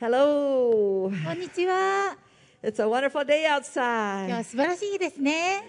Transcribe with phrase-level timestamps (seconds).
[0.00, 1.10] Hello.
[1.10, 2.16] こんにちは。
[2.62, 4.32] It's a wonderful day 今日 outside.
[4.32, 5.64] は素晴らしい日ですね。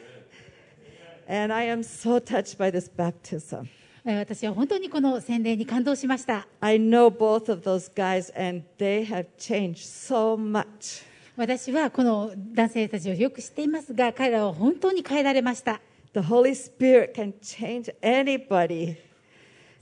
[1.28, 3.65] And I am so touched by this baptism.
[4.05, 6.47] えー私は本当にこの洗礼に感動しました。
[6.60, 11.03] I know both of those guys, and they have changed so much.
[11.35, 15.81] 私はこの男性たちをよく知っていますが、彼らは本当に変えられました。
[16.13, 19.09] The Holy Spirit can change anybody.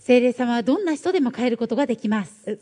[0.08, 2.58] 聖霊様はどんな人でも変えることができます。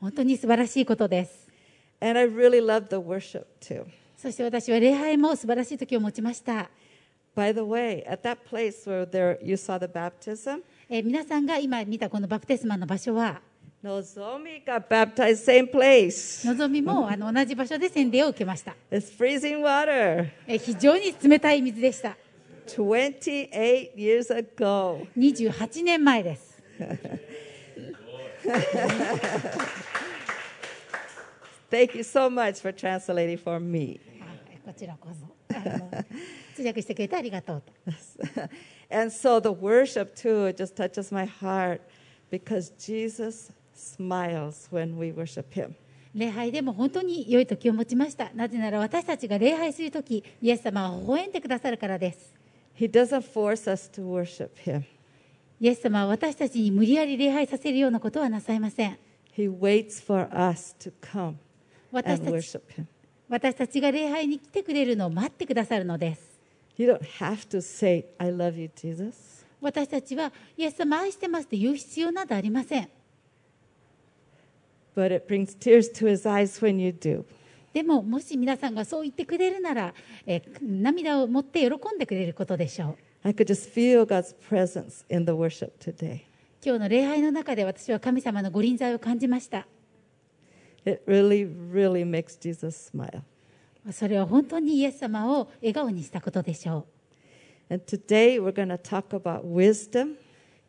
[0.00, 1.48] 本当に素晴らしいことです。
[4.16, 6.68] そして私は礼拝も素晴らしい時を持ちました。
[10.90, 13.40] 皆さんが今見たこのバプテスマの場所は、
[16.48, 18.74] のぞみ,もあの同じ場所で洗礼を受けました。
[20.48, 22.16] え非常に冷たい水でした。
[22.66, 25.06] 28 years ago.
[25.16, 26.62] 28年前です。
[31.70, 34.00] Thank you so much for translating for me.
[34.20, 35.34] はいこちらこそ。
[36.54, 37.72] 通訳してくれてありがとうと。
[38.90, 41.80] and so the worship too, just touches my heart
[42.30, 45.74] because Jesus smiles when we worship him.
[46.14, 48.30] 礼拝でも本当に良い時を持ちました。
[48.34, 52.33] なぜなら私たちが礼拝するとき、イエス様は微笑んでくださるからです。
[55.60, 58.98] イエス様は私たちに無理やり礼拝させるようなことはなさいません。
[63.28, 66.34] 私たちが礼拝に来てくれるのを待ってくださるのです。
[69.60, 72.88] 私たちは、イエス様愛してますと言う必要などありません。
[74.94, 77.24] But it brings tears to his eyes when you do.
[77.74, 79.94] でも、もし皆さんがそう言ってくれるなら、
[80.26, 82.96] え、涙を持って喜んでくれることでしょう。
[86.64, 89.66] 今日の礼拝の中で私は神様のご臨在を感じました。
[93.90, 96.86] それは本当にイエス様を笑顔にしたことでしょ
[100.08, 100.23] う。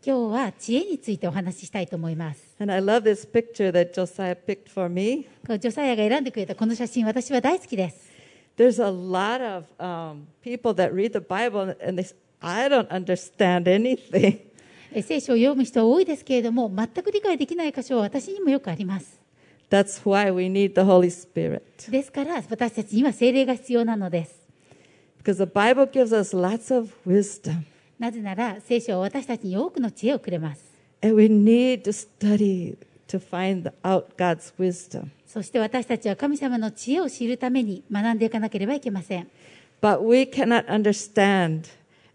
[0.05, 2.55] 今日は知恵についてお話ししたいと思います。
[2.59, 5.25] And I love this picture that Josiah picked for me.
[5.59, 8.11] ジョサヤが選んでくれたこの写真、私は大好きです。
[8.55, 13.63] There's a lot of um, people that read the Bible and they, s- I don't understand
[13.63, 14.41] anything.
[14.93, 19.19] え聖書を読む人は多いですけれども、全く理解できない箇所は私にもよくあります。
[19.71, 21.89] That's why we need the Holy Spirit.
[21.89, 24.39] ですから、私たちには精霊が必要なのです。
[25.23, 27.63] Because the Bible gives us lots of wisdom.
[27.97, 30.63] なぜなら、聖書は私たちに多くの知恵をくれます。
[31.01, 35.07] And we need to study to find out God's wisdom.
[35.25, 39.29] そして私たちは神様の知恵を知るために学んでいかなければいけません。
[39.81, 41.69] But we cannot understand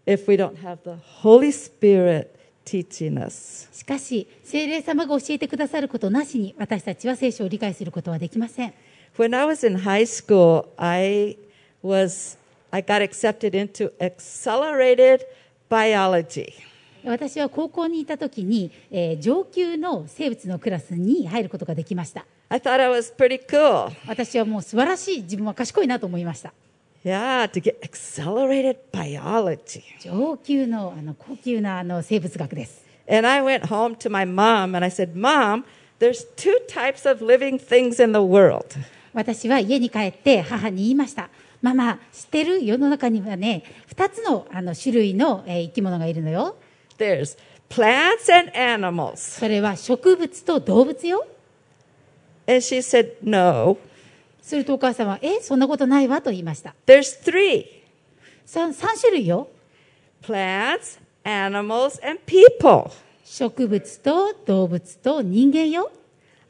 [0.05, 2.27] if we don't have the Holy Spirit
[2.65, 3.69] teaching us.
[3.71, 8.73] しかし、聖霊様が教えてくださることなしに、私たちは聖書を理解することはできません。
[9.17, 11.37] When I was in high school, I
[11.83, 12.37] was
[12.71, 15.21] I got accepted into accelerated
[15.71, 16.51] biology.
[17.03, 22.25] 私は高校にいた時に、えー上級の生物のクラスに入ることができました。
[22.49, 23.91] I thought I was pretty cool.
[24.07, 26.53] 私はもう素晴らしい、自分は賢いなと思いました。
[27.03, 29.81] Yeah, to get accelerated biology.
[30.01, 32.85] 上級のあの高級なあの生物学です。
[33.09, 35.63] And I went home to my mom and I said, "Mom,
[35.99, 38.65] there's two types of living things in the world.
[39.13, 41.29] 私は家に帰って母に言いました。
[41.61, 46.55] ママ、知ってる世の中にはね、二つのあの種類の、えー生き物がいるのよ。
[46.97, 47.37] There's
[47.69, 51.25] plants and animals." それは植物と動物よ。
[52.47, 53.77] And she said, "No.
[54.41, 56.73] するとお母さんは、え、そんなことないわと言いました。
[56.87, 57.65] There's three.
[58.45, 59.47] 三三種類よ。
[60.23, 62.89] Plants, animals, and people."
[63.23, 65.91] 植物と動物と人間よ。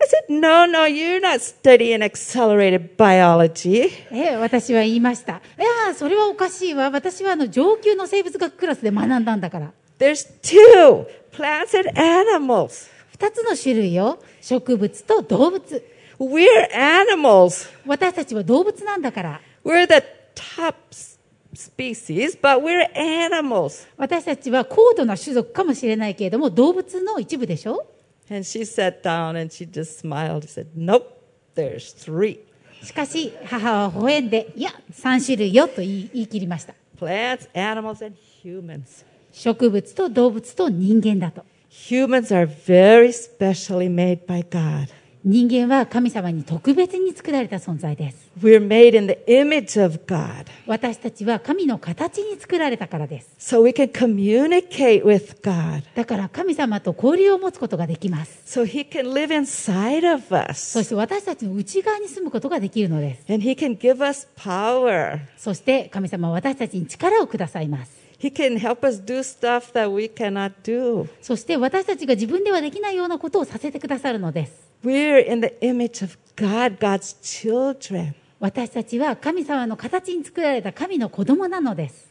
[0.02, 5.34] I said, "No, no, you're not studying accelerated biology." え私は言いました。
[5.34, 6.90] いや、それはおかしいわ。
[6.90, 9.72] 私はあの上級の生物学クラスで学んだんだから。
[10.00, 12.90] There's two plants and animals.
[13.12, 14.18] 二つの種類よ。
[14.42, 15.84] 植物と動物。
[16.20, 17.70] We're animals.
[17.86, 19.42] 私たちは動物なんだから。
[19.64, 20.04] We're the
[20.36, 21.20] top s-
[21.56, 23.88] species, but we're animals.
[23.98, 27.86] 私たちは高度な種族かもしれないけれども、動物の一部でしょ
[28.32, 31.22] And she sat down and she just smiled and said, Nope,
[31.54, 32.40] there's three
[32.82, 36.74] しかし、母は微笑んで、いや、三種類よと言い言い切りました。
[37.00, 39.06] plants, animals, and humans.
[39.32, 41.46] 植物と動物と人間だと。
[41.70, 44.88] Humans are very specially made by God.
[45.24, 48.32] 人間は神様に特別に作られた存在です。
[48.42, 50.48] We're made in the image of God.
[50.66, 53.30] 私たちは神の形に作られたからです。
[53.38, 55.84] So we can communicate with God.
[55.94, 58.60] だから神様と交流を持つことができます。
[58.60, 60.24] So He can live inside of
[60.56, 60.84] そ us.
[60.86, 63.32] して私たちの内側に住むことができるのです。
[63.32, 65.20] And He can give us power.
[65.38, 67.92] そして神様は私たちに力をくださいます。
[68.20, 71.08] He can help us do stuff that we cannot do.
[71.22, 74.71] そして私たちが自分ではできないようなことをさせてくださるのです。
[74.84, 78.16] We're in the image of God, God's children.
[78.40, 82.10] 私たちは神様の形に作られた神の子供なのです。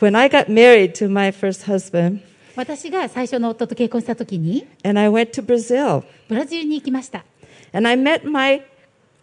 [0.00, 2.20] When I got married to my first husband,
[2.54, 7.24] 私が最初の夫と結婚した時に and I went to Brazil, ブラジルに行きました。
[7.74, 8.62] and I met my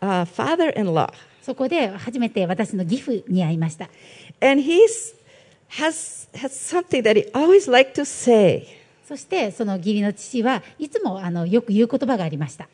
[0.02, 1.12] uh, father in law.
[1.42, 3.90] そこで初めて私の義父に会いました。
[4.40, 4.78] And he
[5.80, 8.83] has, has something that he always liked to say.
[9.08, 12.68] そしてその義理の父はいつもあのよく言う言葉がありました。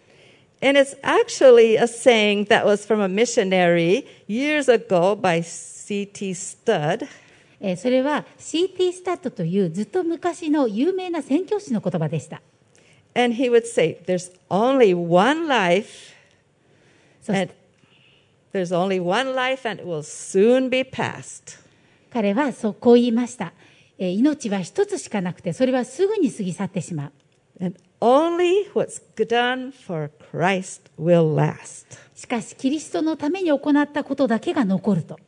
[0.61, 6.31] And it's actually a saying that was from a missionary years ago by C.T.
[7.61, 12.41] ーそれは CT スタットというずっと昔の有名な宣教師の言葉でした。
[13.15, 16.13] And he would say, There's only one life,
[17.27, 17.55] and て
[18.53, 21.59] there's only one life, and it will soon be past.
[22.11, 23.53] 彼はそうこう言いました。
[24.07, 27.11] 命は一つしかなくて、それはすぐに過ぎ去ってしまう。
[32.15, 35.19] しかし、キリストのために行ったことだけが残ると。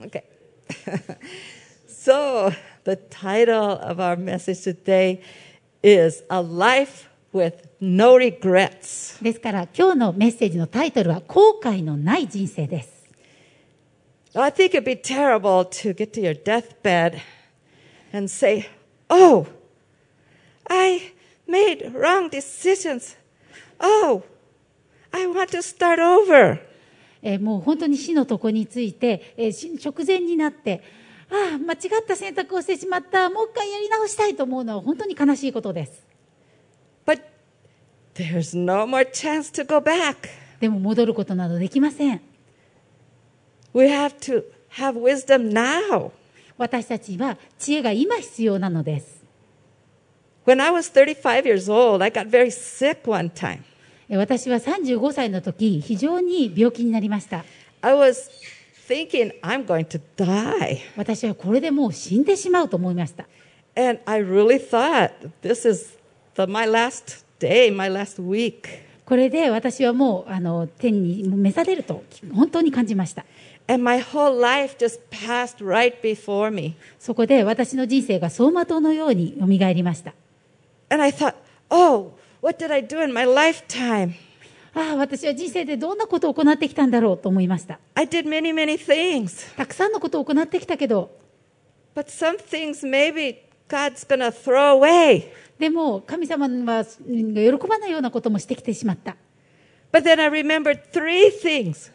[0.00, 0.22] Okay.
[2.84, 5.20] the title of our message today
[5.82, 9.22] is A Life with No Regrets.
[9.22, 12.98] ですから、今日のメッセージのタイトルは、後悔のない人生です。
[14.34, 17.18] I think it'd be terrible to get to your deathbed
[18.12, 18.66] and say,
[19.10, 19.46] Oh,
[20.68, 21.12] I
[21.46, 23.16] made wrong decisions.
[23.80, 24.22] Oh,
[25.12, 26.60] I want to start over.
[27.20, 30.82] えーもう本当に死のとこについて、えー死直前になって、
[31.30, 36.07] ああ、間違った選択をしてしまった、もう一回やり直したいと思うのは本当に悲しいことです。
[38.18, 40.28] There's no more chance to go back.
[40.58, 42.20] でも戻ることなどできません。
[43.72, 46.10] We have to have wisdom now.
[46.56, 49.24] 私たちは知恵が今必要なのです。
[50.44, 53.60] When I was 35 years old, I got very sick one time.
[54.08, 57.44] え私は35歳の時、非常に病気になりました。
[57.82, 58.28] I was
[58.88, 60.78] thinking, I'm going to die.
[60.96, 63.28] 私はこれでもう死んでしまうと思いました。
[63.76, 65.12] And I really thought,
[65.42, 65.96] this is
[66.34, 67.27] the, my last
[69.04, 72.04] これで私はもうあの天に召されると
[72.34, 73.24] 本当に感じました。
[76.98, 80.14] そこで私の人生が走馬灯のようによみがえりました。
[84.74, 87.78] ああ、私は人生でどんなことを行ってきたんだろうと思いました。
[89.56, 91.10] たくさんのことを行ってきたけど。
[93.68, 95.24] God's to throw away.
[95.58, 99.16] でも神様はうん喜ばないようなこともしてきてしまった。
[99.92, 101.92] But then I remembered three things.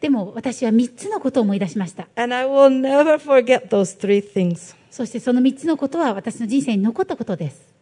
[0.00, 2.08] でも私は3つのことを思い出しました。
[2.16, 4.74] And I will never forget those three things.
[4.90, 7.72] そしてその3つのことは私の人生に残ったことです。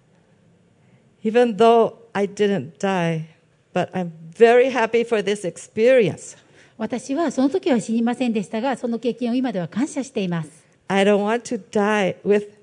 [1.24, 3.24] Even though I didn't die,
[3.72, 6.36] but I'm very happy for this experience.
[6.76, 10.50] 私はその時は死にませんでしたが、その経験を今では感謝しています。
[10.88, 12.59] I don't want to die with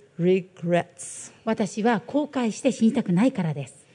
[1.45, 3.86] 私は後悔して死にたくないからです。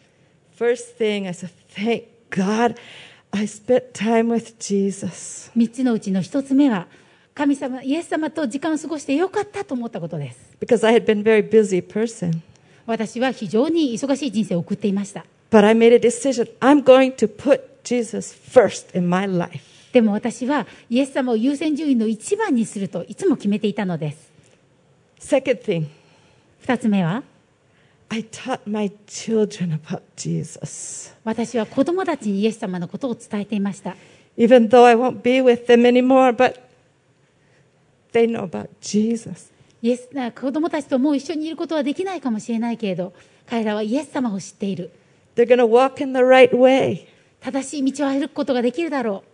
[5.56, 6.86] 3つのうちの1つ目は、
[7.34, 10.38] 神様、イエス様と時間を過ごしてよかったと思ったことです。
[12.86, 15.24] 私は非常に忙しい人生を送っていました。
[19.92, 24.30] でも私は、イエス様を優先順位の一番にするといつも決めていたのです。
[26.64, 27.22] 2つ目は、
[28.08, 31.14] I taught my children about Jesus.
[31.24, 33.96] 私は子供たちにイエス様のことを伝えていました。
[34.36, 36.60] Even though I won't be with them anymore, but
[38.12, 39.50] they know about Jesus.
[39.82, 43.12] イエス子供たちともう一緒にいることはできないかもしれないけれど、
[43.48, 44.92] 彼らはイエス様を知っている。
[45.34, 47.06] They're going to walk in the right way.
[47.40, 49.24] 正しい道を歩くことができるだろ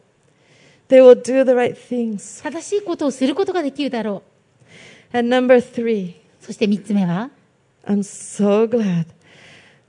[0.89, 2.41] They will do the right things.
[2.41, 2.43] う。
[2.43, 4.23] 正しいことをすることができるだろ
[5.13, 6.15] And number three, う。
[6.41, 7.31] そして3つ目は、
[7.85, 9.07] I'm so glad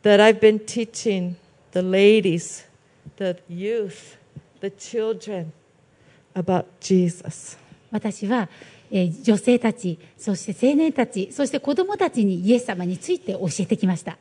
[0.03, 1.35] that I've been teaching
[1.71, 2.65] the ladies,
[3.17, 4.17] the youth,
[4.61, 5.51] the children
[6.33, 7.57] about Jesus.
[7.91, 8.49] 私は
[8.91, 14.17] えー女性たち、そして青年たち、そして子供たちにイエス様について教えてきました。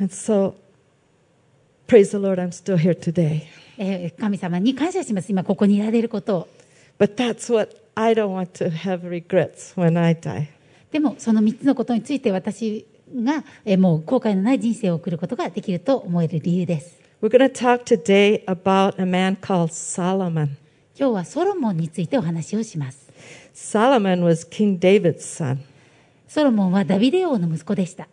[0.00, 0.54] And so,
[1.86, 3.42] praise the Lord, I'm still here today.
[3.78, 5.30] えー神様に感謝します。
[5.30, 6.48] 今ここにいられることを。
[6.98, 10.48] But that's what I don't want to have regrets when I die.
[10.90, 16.98] でもその3つのことについて私がえもう後悔のない人生を送ることができると思える理由です。
[17.20, 17.30] 今
[21.10, 23.08] 日はソロモンについてお話をします。
[26.28, 28.08] ソロモンはダビデ王の息子でした。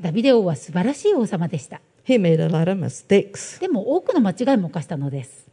[0.00, 1.80] ダビデ王は素晴らしい王様でした。
[2.04, 2.78] He made a lot of
[3.60, 5.46] でも多くの間違いも犯したのです。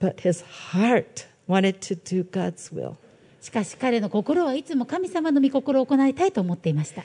[0.00, 3.04] But his heart wanted to.
[3.44, 7.04] しかし彼の心はいつも神様の御心を行いたいと思っていました。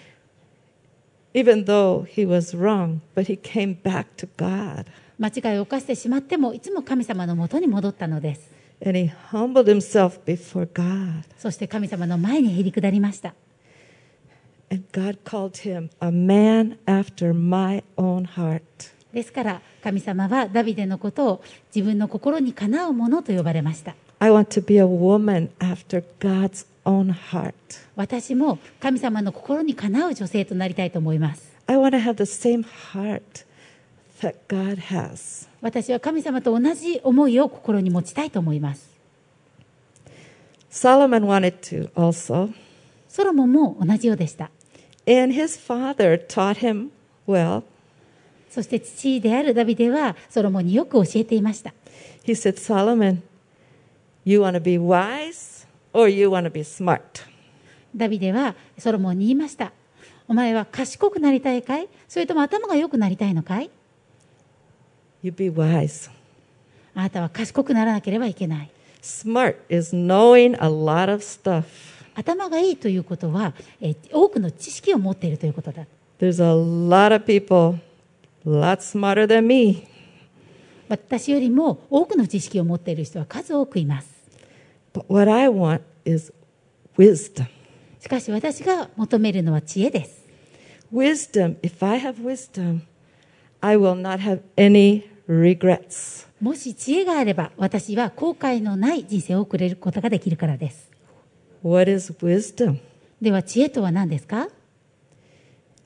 [1.33, 4.85] Even though he was wrong, but he came back to God
[5.19, 8.49] 間違いを犯してしまってもいつも神様のもとに戻ったのです。
[8.81, 11.25] and he humbled himself before God.
[11.37, 13.33] そして神様の前にへり下りました。
[14.71, 18.61] And God called him a man after my own heart.
[19.11, 21.43] ですから神様はダビデのことを
[21.75, 23.93] 自分の心にかなうものと呼ばれました。
[24.21, 27.53] I want to be a woman after God's own heart.
[27.95, 31.53] 私も神様の心にかなう女性となりたいと思います。
[31.67, 33.45] I want to have the same heart
[34.21, 35.47] that God has.
[35.61, 38.89] 私は神様と同じ思いを心に持ちたいと思います。
[40.69, 42.51] Solomon wanted to also.
[43.07, 44.51] ソロモンも同じようでした。
[45.07, 46.89] And his father taught him
[47.25, 47.63] well.
[48.49, 51.73] そして父であるダビデはソロモンによく教えていました。
[52.25, 53.21] He said, Solomon,
[54.29, 57.01] you want to be wise or you want to be smart?
[57.95, 59.71] ダビデはソロモンに言いました。
[60.27, 61.87] お前は賢くなりたいかい？
[62.07, 63.71] それとも頭が良くなりたいのかい
[65.23, 66.11] ？You be wise.
[66.93, 68.69] あなたは賢くならなければいけない。
[69.01, 71.63] Smart is knowing a lot of stuff.
[72.13, 75.87] 頭がいいということは、えー多くの知識を持っているということだ。
[76.19, 77.79] There's a lot of people
[78.45, 79.87] a lot smarter than me.
[80.89, 84.18] 私よりも多くの知識を持っている人は数多くいます。
[84.93, 86.33] But what I want is
[86.97, 87.47] wisdom.
[87.99, 90.25] しかし私が求めるのは知恵です。
[90.91, 92.81] Wisdom, if I have wisdom,
[93.61, 96.27] I will not have any regrets.
[96.41, 100.89] もし知恵があれば私は後悔のない人生を送れることができるからです。
[101.63, 102.79] What is wisdom?
[103.21, 104.47] では知恵とは何ですか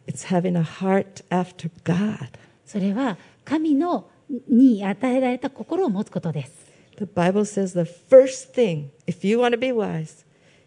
[0.05, 2.29] It's having a heart after God.
[2.65, 4.07] それは神の
[4.47, 6.72] に与えられた心を持つことです。
[7.02, 10.24] The Bible says the first thing, if you want to be wise,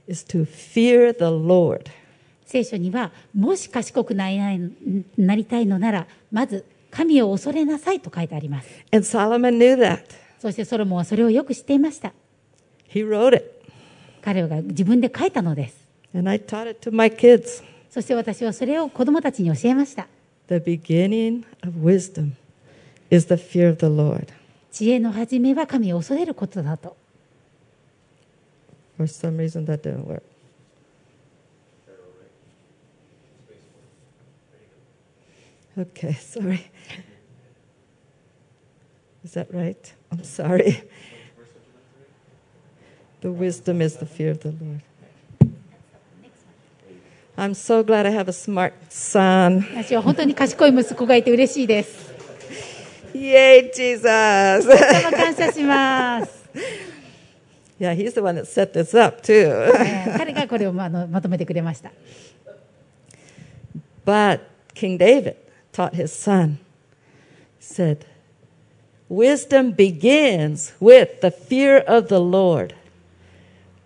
[0.07, 1.91] is to fear the Lord.
[2.45, 4.59] 聖書にはもし賢くなりない
[5.17, 8.69] なりたいのならまず神を恐れなさいと書いてあります。
[8.91, 10.03] And Solomon knew that.
[10.39, 12.13] そしてソロモンはそれをよく知っていました。
[12.89, 13.45] He wrote it.
[14.21, 15.75] 彼が自分で書いたのです。
[16.13, 17.63] And I taught it to my kids.
[17.89, 20.07] そして私はそれを子供たちに教えました。
[20.47, 22.31] The beginning of wisdom
[23.09, 24.27] is the fear of the Lord.
[24.76, 26.98] 知恵の始めは神を恐れることだと。
[28.98, 30.22] For some reason, that didn't work.
[35.78, 36.70] Okay, sorry.
[39.24, 39.94] Is that right?
[40.12, 40.82] I'm sorry.
[43.22, 44.82] The wisdom is the fear of the Lord.
[47.38, 49.64] I'm so glad I have a smart son.
[49.74, 52.15] 私は本当に賢い息子がいて嬉しいです。
[53.15, 54.67] Yay, Jesus!
[54.67, 56.41] とても感謝します。
[57.79, 59.33] yeah, he's the one that set this up, too.
[59.33, 61.91] え ー彼がこれをまあのまとめてくれました。
[64.05, 64.41] But
[64.75, 65.35] King David
[65.73, 66.57] taught his son,
[67.59, 68.05] said,
[69.09, 72.75] Wisdom begins with the fear of the Lord,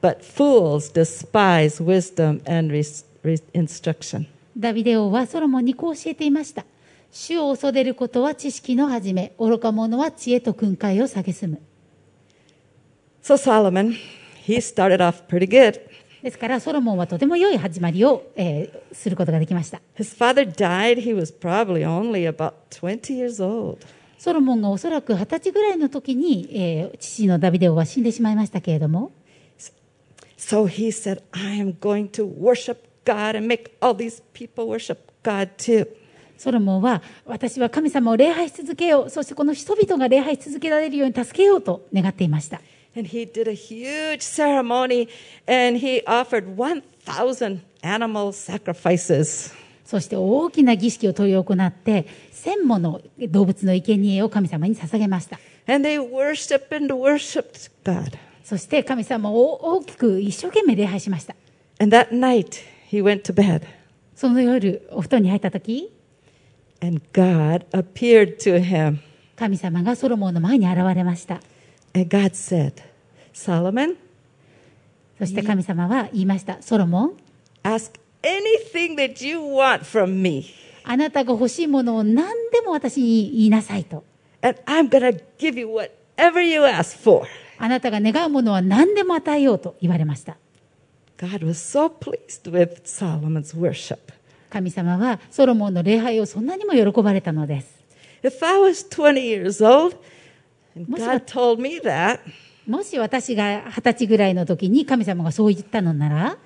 [0.01, 4.27] but fools despise wisdom and res- re- instruction.
[4.57, 6.65] ダビデ王はソロモンにこう教えていました。
[7.12, 11.60] 主を恐れることは知識の始め、愚か者は知恵と訓戒を蔑む。
[13.22, 13.94] So Solomon,
[14.46, 15.80] he started off pretty good.
[16.22, 19.80] ですからソロモンはとても良い始まりを、えーすることができました。
[19.96, 23.78] His father died, he was probably only about 20 years old.
[24.18, 29.12] ソロモンがおそらく二十歳ぐらいの時に、えー父のダビデ王は死んでしまいましたけれども、
[30.38, 35.50] So he said, I am going to worship God and make all these people worship God
[35.58, 35.86] too.
[36.40, 42.62] ソロモンは私は神様を礼拝し続けよう、そしてこの人々が礼拝し続けられるように助けようと願っていました。
[42.96, 45.06] And he did a huge ceremony
[45.46, 49.54] and he offered 1,000 animal sacrifices.
[49.84, 55.38] そして大きな儀式を執り行って、千もの動物の生贄を神様に捧げました。
[55.66, 58.16] And they worshiped and worshiped God.
[58.42, 61.34] そして神様を大きく一生懸命礼拝しました。
[61.78, 63.64] And that night, he went to bed.
[64.14, 65.92] その夜、お布団に入った時、
[66.82, 68.98] And God appeared to him.
[69.36, 71.40] 神様がソロモンの前に現れました。
[71.94, 72.74] And God said,
[73.34, 73.96] Solomon,
[75.18, 76.62] そして神様は言いました。
[76.62, 77.16] ソロモン、
[77.62, 80.46] ask anything that you want from me.
[80.84, 84.04] あなたが欲しいものを何でも私に言いなさいと。
[84.42, 87.26] And I'm to give you whatever you ask for.
[87.58, 90.38] あなたが願うものは何でも与えようと言われました。
[91.18, 93.98] God was so pleased with Solomon's worship.
[94.50, 97.80] 神様はソロモンの礼拝をそんなにも喜ばれたのです。
[102.66, 106.36] もし私が二十歳ぐらいの時に神様がそう言ったのなら、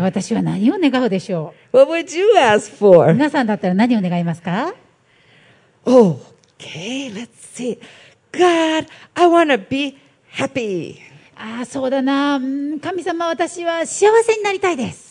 [0.00, 3.12] 私は何を願うでしょう？
[3.14, 4.74] 皆さんだったら何を願いますか
[5.84, 9.96] ?OK, let's see.God, I wanna be
[10.32, 10.96] happy.
[11.34, 12.38] ああ、そうだな。
[12.80, 15.09] 神様、私は幸せになりたいです。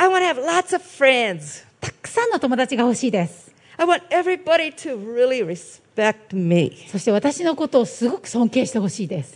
[0.00, 1.64] I want to have lots of friends.
[1.80, 3.50] たくさんの友達が欲しいです。
[3.76, 6.72] I want everybody to really respect me.
[6.86, 9.34] そして私のことをすごく尊敬してほしいです。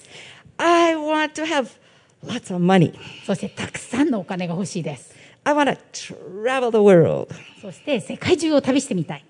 [0.59, 1.69] I want to have
[2.25, 2.95] lots of money.
[3.27, 5.13] そしてたくさんのお金が欲しいです。
[5.43, 5.79] I want to
[6.45, 7.35] travel the world.
[7.61, 9.25] そして世界中を旅してみたい。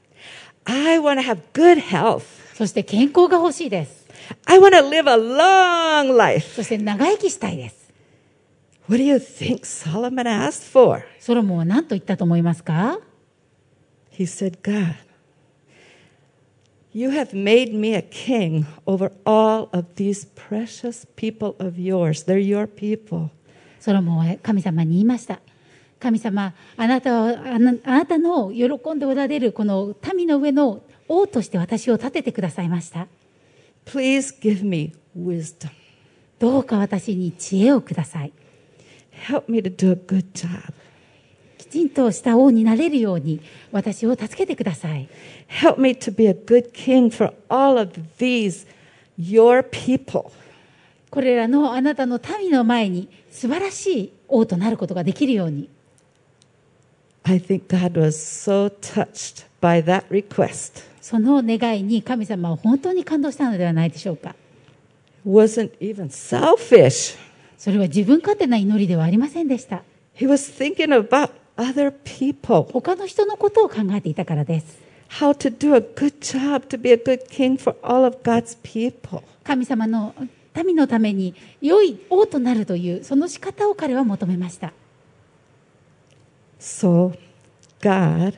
[0.67, 2.25] I want to have good health.
[2.55, 4.07] そして健康が欲しいです。
[4.45, 6.57] I want to live a long life.
[6.57, 7.82] そして長生きしたいです。
[8.93, 11.03] What do you think Solomon asked for?
[11.19, 13.01] ソロモンは何と言ったと思いますか
[14.11, 14.97] He said, God,
[16.93, 22.27] you have made me a king over all of these precious people of yours.
[22.27, 23.31] They're your people.
[23.81, 25.41] ソロモンは神様に言いました。
[25.99, 33.09] 神様、あなたは、あなあなたの喜んでおられるこの民の上の王として私を立ててくださいました。
[33.87, 35.71] Please give me wisdom.
[36.39, 38.33] どうか私に知恵をください。
[39.27, 40.73] Help me to do a good job.
[41.59, 45.09] きちんとした王になれるように私を助けてください。
[45.49, 48.67] Help me to be a good king for all of these,
[49.19, 50.31] your people.
[51.11, 55.69] これらのあなたの民の前に素晴らしい王となることができるように。
[57.25, 60.83] I think God was so touched by that request.
[61.01, 64.35] その願いに神様は本当に感動したのではないでしょうか。
[65.25, 67.17] Wasn't even selfish.
[67.63, 69.85] それは自分勝手な祈りではありませんでした。
[70.17, 74.81] He was thinking about other people, 他の人のことを考えていたからです。
[75.21, 79.23] how to do a good job to be a good king for all of God's people.
[79.45, 80.13] 神様の
[80.57, 84.73] 民のために良い王となるというその仕方を彼は求めました。
[86.59, 87.17] So,
[87.81, 88.37] God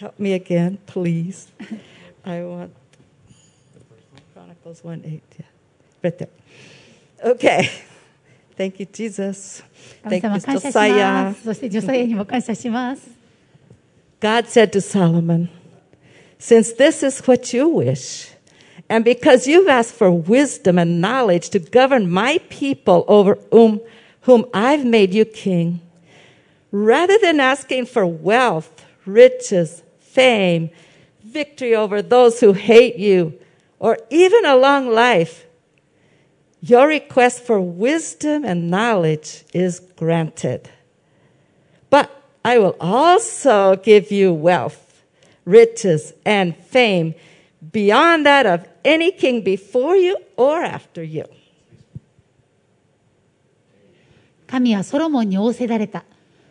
[0.00, 1.52] help me again, please.
[2.24, 2.70] I want
[4.76, 5.22] 1 8.
[5.38, 5.46] Yeah.
[6.02, 6.28] Right there.
[7.24, 7.70] Okay.
[8.56, 9.62] Thank you, Jesus.
[10.02, 11.34] Thank you, Josiah.
[14.20, 15.48] God said to Solomon,
[16.38, 18.30] Since this is what you wish,
[18.88, 23.80] and because you've asked for wisdom and knowledge to govern my people over whom,
[24.22, 25.80] whom I've made you king,
[26.72, 30.70] rather than asking for wealth, riches, fame,
[31.24, 33.38] victory over those who hate you,
[33.79, 35.45] or even a long life,
[36.61, 40.69] your request for wisdom and knowledge is granted.
[41.89, 42.09] But
[42.45, 45.03] I will also give you wealth,
[45.45, 47.15] riches, and fame
[47.71, 51.25] beyond that of any king before you or after you.
[54.47, 56.03] 神はソロモンに仰せられた。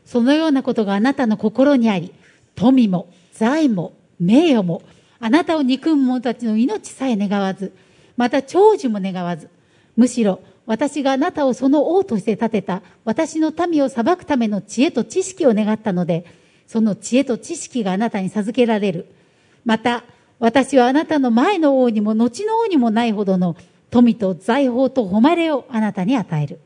[0.05, 2.13] そのようなことがあなたの心にあり、
[2.57, 4.83] 富も財も名誉も、
[5.20, 7.74] あなたを憎む者たちの命さえ願わず、
[8.16, 9.50] また長寿も願わず、
[9.96, 16.26] むしろ私があなたをその王として立てた私の民を裁くための知恵と知識を願ったので、
[16.68, 19.08] その知恵と知識があなたに授けられる。
[19.64, 20.04] また、
[20.40, 23.56] 私はあなたの前の王にも後の王にもないほどの
[23.90, 26.60] 富と財宝と誉れをあなたに与える。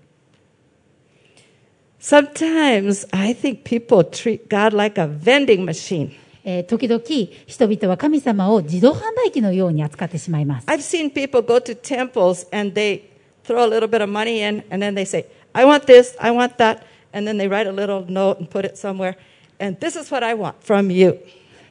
[2.00, 6.12] Sometimes I think people treat God like a vending machine.
[6.44, 7.02] えー時々
[7.46, 10.68] 人々は神様を自動販売機のように扱ってしまいます。
[10.68, 13.02] I've seen people go to temples and they
[13.46, 16.32] throw a little bit of money in and then they say, I want this, I
[16.32, 16.80] want that.
[17.14, 19.18] And then they write a little note and put it somewhere.
[19.60, 21.20] And this is what I want from you.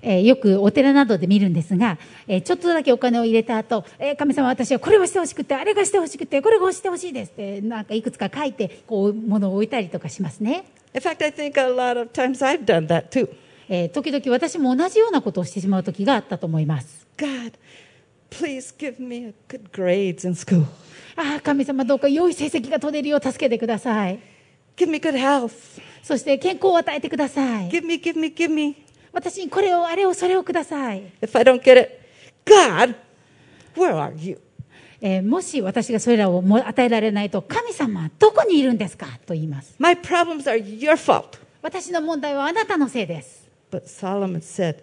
[0.02, 10.64] えーよくお寺などで見るんですが、えーちょっとだけお金を入れた後、えー神様私はこれをしてほしくて、あれがしてほしくて、これがしてほしいですって、なんかいくつか書いて、こう、物を置いたりとかしますね。
[10.94, 13.28] In fact, I think a lot of times I've done that too.
[13.72, 17.06] えー時々私も同じようなことをしてしまう時があったと思います。
[17.16, 17.52] God,
[18.28, 20.64] please give me a good grades in school.
[21.14, 24.18] ああ、神様どうか良い成績が取れるよう助けてください。
[24.76, 25.52] Give me good health.
[26.02, 27.68] そして健康を与えてください。
[27.68, 28.74] Give me, give me, give me.
[29.12, 31.04] 私にこれを、あれを、それをください。
[31.20, 31.90] If I don't get it,
[32.44, 32.96] God,
[33.76, 34.40] where are you?
[35.00, 39.74] えーもし私がそれらをも与えられないと、神様はどこにいるんですかと言います。
[39.78, 41.38] My problems are your fault.
[41.62, 43.39] 私の問題はあなたのせいです。
[43.70, 44.82] But Solomon said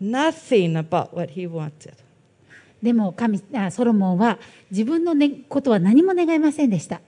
[0.00, 1.94] nothing about what he wanted.
[2.82, 4.38] でも神あソロモンは
[4.70, 7.00] 自分の、ね、ことは何も願いませんでした。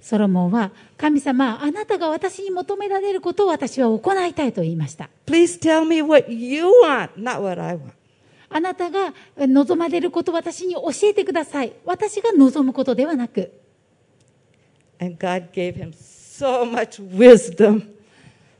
[0.00, 5.10] ソロモンは神様、あなたが私に求められることを私は行いたいと言いました。
[8.48, 11.72] あなたが望まれることを私に教えてください。
[11.84, 13.52] 私が望むことではなく。
[16.38, 17.82] So much wisdom.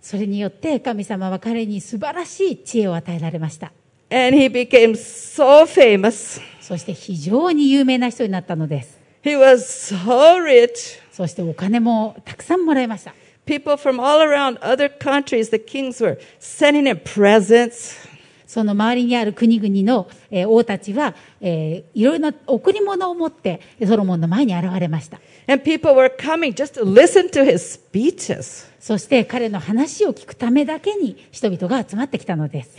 [0.01, 3.73] それによって神様は彼に素晴らしい知恵を与えられました
[4.09, 6.41] And he became so famous.
[6.61, 11.01] そして非常に有名な人になったのです He was so rich.
[11.13, 13.15] そしてお金もたくさんもらいました
[13.47, 17.97] People from all around other countries, the kings were sending him presents.
[18.47, 20.09] その周りにある国々の
[20.49, 25.21] 王たちは、え、いろいろな贈り物を持って、ソロモンの前に現れました。
[28.81, 32.77] そして彼の話を聞くためだけに人々が集まってきたのです。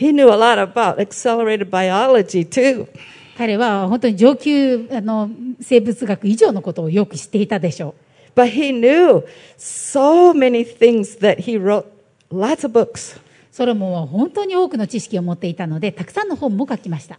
[3.37, 5.29] 彼は本当に上級あの
[5.61, 7.93] 生物学以上のことをよく知っていたでしょ
[8.35, 8.39] う。
[8.39, 9.23] But he knew
[9.57, 11.85] so many things that he wrote
[12.31, 13.19] lots of books.
[13.57, 13.59] う。
[13.59, 17.17] ソロモンは本当に多くの知識を持っていたので、たくさんの本も書きました。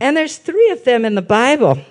[0.00, 1.84] And there's three of them in the Bible.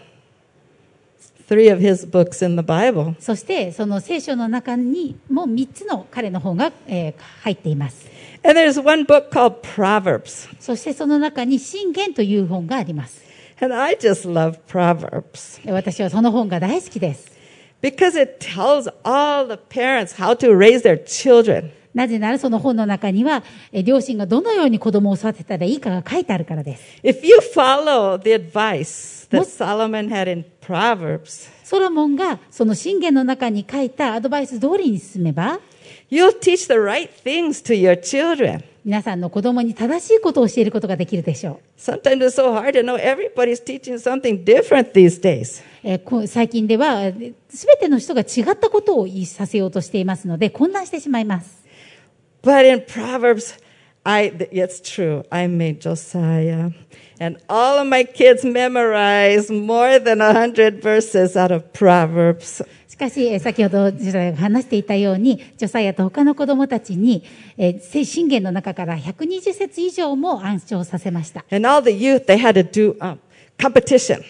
[1.47, 3.13] Three of his books in the Bible.
[3.19, 8.09] そしてその聖書の中にも3つの彼の本が、えー入っています。
[8.43, 10.49] And there's one book called Proverbs.
[10.59, 13.21] そしてその中に信玄という本があります。
[13.61, 17.31] And I just love Proverbs 私はその本が大好きです。
[17.83, 21.71] because it tells all the parents how to raise their children.
[21.93, 23.43] なぜならその本の中には、
[23.83, 26.99] 両親がどのように子供を育てたらいいかが書いてあるからです。
[31.63, 35.59] ソロモンがその信玄の中に書いたアドバイス通りに進めば、
[38.85, 41.61] 皆さんの子供に正しいことを教えることができるでしょ
[45.83, 46.27] う。
[46.27, 47.11] 最近では、
[47.49, 51.62] すべての人が違ったことを言いさせようとしていますので、混乱してしまいます。
[52.43, 53.57] But in Proverbs,
[54.05, 55.23] I, it's true.
[55.31, 56.71] I made Josiah
[57.19, 62.65] and all of my kids memorize more than a hundred verses out of Proverbs.
[62.89, 63.91] しかし、えー先ほど
[64.35, 67.23] 話していたように、ジョサヤと他の子供たちに、
[67.57, 71.45] えー聖信玄の中から120節以上も暗唱させました。
[71.49, 73.17] And all the youth, they had to do um,
[73.57, 74.21] competition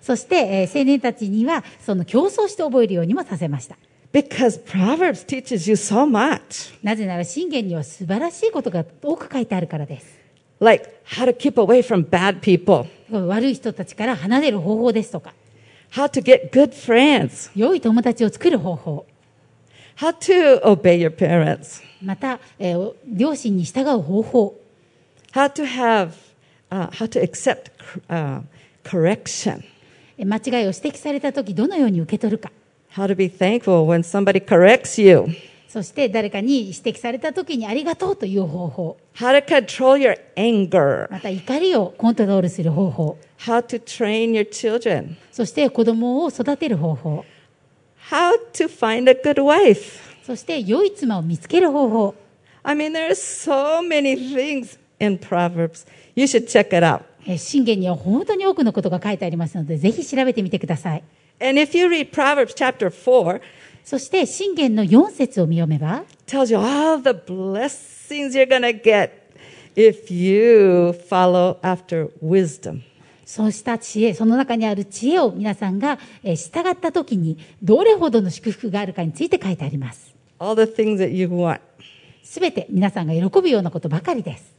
[0.00, 3.76] そして、えー青年たちには、その競争して覚えるようにもさせました。
[4.12, 6.74] Because Proverbs teaches you so much.
[6.82, 10.20] なぜなら信玄には素晴らしいことが多く書いてあるからです。
[10.60, 15.34] Like how to keep away from bad people, 悪い人たちから離れる方法ですとか、
[15.90, 19.06] how to get good friends, 良い友達を作る方法、
[19.96, 24.60] how to obey your parents, また、えー両親に従う方法、
[25.32, 26.12] how to have,
[26.70, 27.72] uh, how to accept
[28.08, 28.42] uh,
[28.84, 29.64] correction,
[30.16, 32.52] えー間違いを指摘された時どのように受け取るか、
[32.94, 35.26] how to be thankful when somebody corrects you,
[35.68, 47.24] そして誰かに指摘された時にありがとうという方法、how to control your anger, また怒りをコントロールする方法、how to train your children, そして子供を育てる方法、
[48.10, 50.00] how to find a good wife.
[50.24, 52.14] そして良い妻を見つける方法、
[52.62, 55.86] I mean, there's so many things in Proverbs.
[56.14, 57.02] You should check it out.
[57.26, 61.02] えー信玄には本当に多くのことが書いてありますので、ぜひ調べてみてください。
[61.42, 63.40] And if you read Proverbs chapter 4,
[63.84, 69.10] そして信玄の4節を見読めば、tells you all the blessings you're to get
[69.74, 72.82] if you follow after wisdom.
[73.24, 80.14] そうした知恵、その中にある知恵を皆さんがえー従った時に、どれほどの祝福があるかについて書いてあります。
[80.38, 81.58] All the things that you want.
[82.22, 84.54] すべて皆さんが喜ぶようなことばかりです。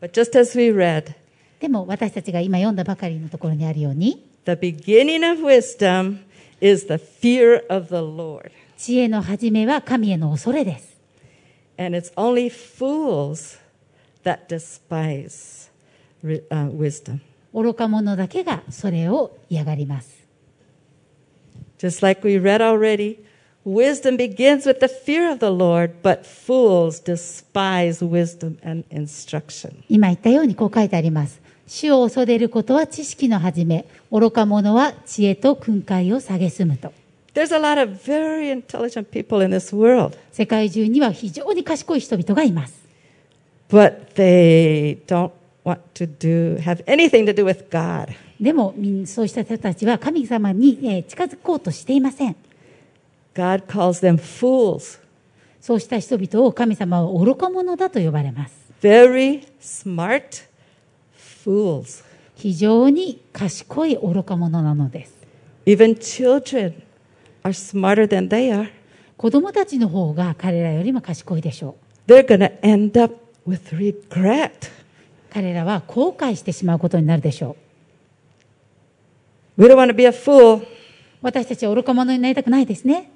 [0.00, 1.12] But just as we read,
[1.60, 6.19] でも私たちが今読んだばかりのところにあるように、the beginning of wisdom
[6.59, 8.51] is the fear of the Lord.
[8.77, 10.97] 知恵の始めは神への恐れです。
[11.77, 13.59] And it's only fools
[14.23, 15.69] that despise
[16.23, 17.19] ri- uh, wisdom.
[17.53, 20.21] 愚か者だけがそれを嫌がります。
[21.77, 23.17] Just like we read already,
[23.63, 29.83] Wisdom begins with the fear of the Lord, but fools despise wisdom and instruction.
[29.87, 31.39] 今言ったようにこう書いてあります。
[31.66, 36.92] 主を恐れることは知識の始め、愚か者は知恵と訓戒を蔑むと。
[37.34, 42.86] There's a lot of very intelligent people in this world, 世界中には非常に賢い人々がいます。
[43.68, 45.32] but they don't
[45.64, 48.14] want to do have anything to do with God.
[48.40, 48.74] でも、
[49.06, 52.36] そうした人たちは神様にえー近づこうとしていません。
[53.34, 55.00] God calls them fools.
[55.60, 58.54] そうした人々を神様は愚か者だと呼ばれます。
[58.80, 60.44] Very smart
[61.46, 62.04] fools.
[62.34, 65.16] 非常に賢い愚か者なのです。
[65.64, 66.74] Even children
[67.42, 68.70] are smarter than they are.
[69.16, 73.16] 子供たちの方が彼らよりも賢いでしょ They're going to end up
[73.48, 74.50] with regret.
[74.50, 74.50] う。
[75.30, 77.56] 彼らは後悔してしまうことになるでしょ
[79.56, 79.62] う。
[79.62, 80.66] We don't want to be a fool.
[81.22, 83.10] 私たちは愚か者になりたくないですね。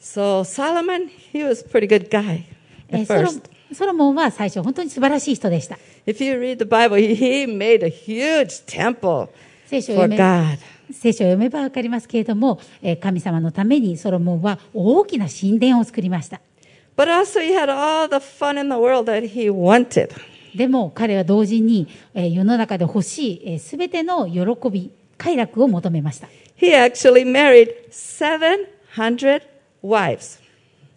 [0.00, 2.44] So Solomon, he was a pretty good guy
[2.88, 3.42] え at first.
[3.74, 5.78] ソロモンは最初本当に素晴らしい人でした。
[6.04, 9.28] If you read the Bible, he, made a huge temple
[9.68, 10.58] for God.
[10.92, 16.40] 聖書を読めばわかりますけれども、えー神様のためにソロモンは大きな神殿を作りました。
[16.96, 20.10] But also he had all the fun in the world that he wanted.
[20.54, 26.26] でも彼は同時に、えー世の中で欲しいすべての喜び、快楽を求めました。
[26.56, 29.42] He actually married 700
[29.82, 30.41] wives.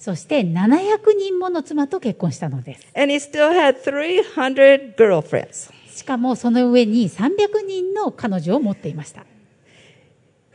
[0.06, 2.86] そして700人もの妻と結婚したのです。
[2.96, 5.72] And he still had 300 girlfriends.
[5.92, 9.26] しかもその上に300人の彼女を持っていました。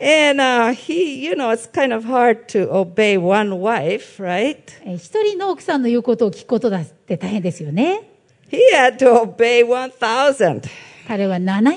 [0.00, 4.56] And uh, he, you know, it's kind of hard to obey one wife, right?
[4.84, 8.08] えー一人の奥さんの言うことを聞くことだって大変ですよね。
[8.52, 10.62] He had to obey 1,000.
[11.08, 11.72] 彼は700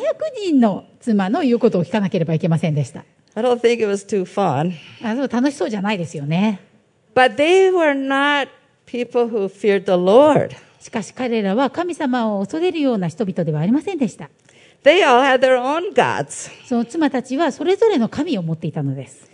[0.46, 3.04] 人の妻の言うことを聞かなければいけませんでした。
[3.34, 4.74] I don't think it was too fun.
[5.04, 6.73] あそう楽しそうじゃないですよね。
[7.15, 8.49] But they were not
[8.87, 10.57] people who feared the Lord.
[10.81, 14.31] しかし彼らは神様を恐れるような人々ではありませんでした。
[14.85, 16.51] They all had their own gods.
[16.67, 19.29] その妻たちはそれぞれの神を持っていたのです。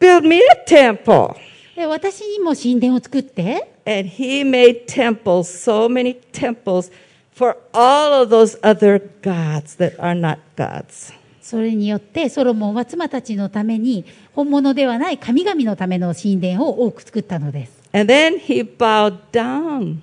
[0.00, 1.34] Build me a temple.
[1.76, 6.92] で私にも神殿を作って、 And he made temples, so many temples,
[7.32, 11.14] for all of those other gods that are not gods.
[11.45, 14.03] それによってソロモンは妻たちのために
[14.33, 17.83] 本物ではない神々のための神殿を多く作ったのです。
[17.93, 19.97] And then he bowed down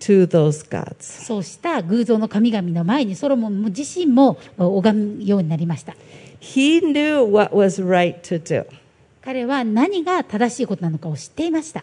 [0.00, 1.24] to those gods.
[1.24, 5.96] そうした偶像の神々の前にソロモン自身も拝むようになりました。
[6.42, 8.66] He knew what was right to do,
[9.22, 11.82] 彼は何が正しいことなのかを知っていました。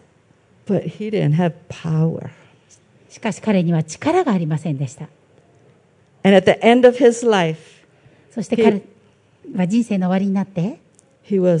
[0.66, 2.30] but he didn't have power.
[3.08, 5.08] しかし彼には力がありませんでした。
[6.22, 7.79] And at the end of his life,
[8.30, 8.82] そして彼
[9.54, 10.80] は人生の終わりになって、
[11.24, 11.58] he was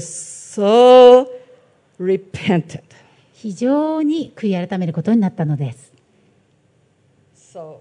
[0.54, 1.26] so
[1.98, 2.82] repentant.
[3.32, 5.92] 非常に悔い改めることになったのです。
[7.34, 7.78] So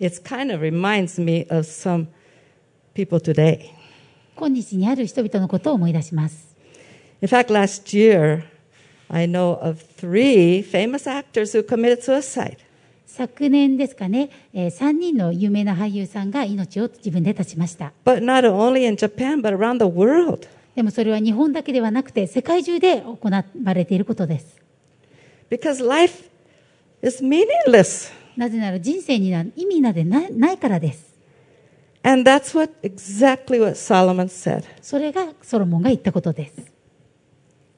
[0.00, 2.06] it kind of reminds me of some
[2.94, 3.70] people today.
[4.36, 6.56] 今日にある人々のことを思い出します。
[7.20, 8.44] In fact, last year,
[9.08, 12.56] I know of three famous actors who committed suicide.
[13.12, 17.92] 昨年ですかね、え3人の有名な俳優さんが命を自分で絶ちました。
[18.04, 20.46] But not only in Japan, but around the world.
[20.76, 24.60] でもそれは日本だけではなくて世界中で行われていることです。
[25.50, 26.30] Because life
[27.02, 28.12] is meaningless.
[28.36, 31.12] なぜなら人生には意味などないないからです。
[32.04, 34.62] And that's what exactly what Solomon said.
[34.80, 36.72] それがソロモンが言ったことです。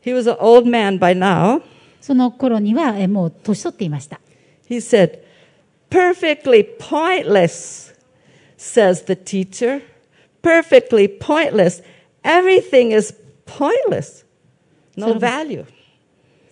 [0.05, 1.63] He was an old man by now.
[2.03, 4.21] その頃にはえもう年取っていました。
[4.68, 5.24] He said,
[5.90, 7.94] Perfectly pointless,
[8.58, 9.82] says the teacher.
[10.42, 11.82] Perfectly pointless.
[12.24, 13.14] Everything is
[13.46, 14.26] pointless.
[14.96, 15.20] No Solomon.
[15.20, 15.66] value.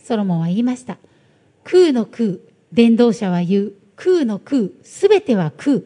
[0.02, 0.98] ソロモンは言いました。
[1.64, 2.38] 空の空、
[2.72, 3.74] 伝道者は言う。
[3.96, 5.82] 空の空、すべては空。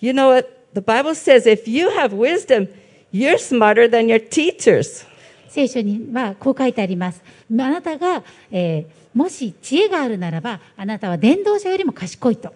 [0.00, 0.48] You know what?
[0.72, 2.68] The Bible says if you have wisdom,
[3.12, 5.06] you're smarter than your teachers.
[5.48, 7.22] 聖書にはこう書いてあります。
[7.50, 12.53] あなたが、えー もし知恵があるならば、あなたは伝道者よりも賢いと。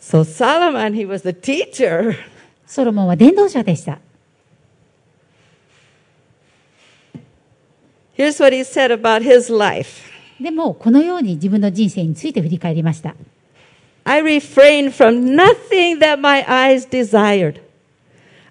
[0.00, 2.16] So Solomon, he was the teacher.
[2.66, 4.00] ソロモンは伝道者でした。
[8.16, 13.14] Here's what he said about his life でも、このように自分の人生について振り返りました。
[14.04, 17.60] I refrained from nothing that my eyes desired.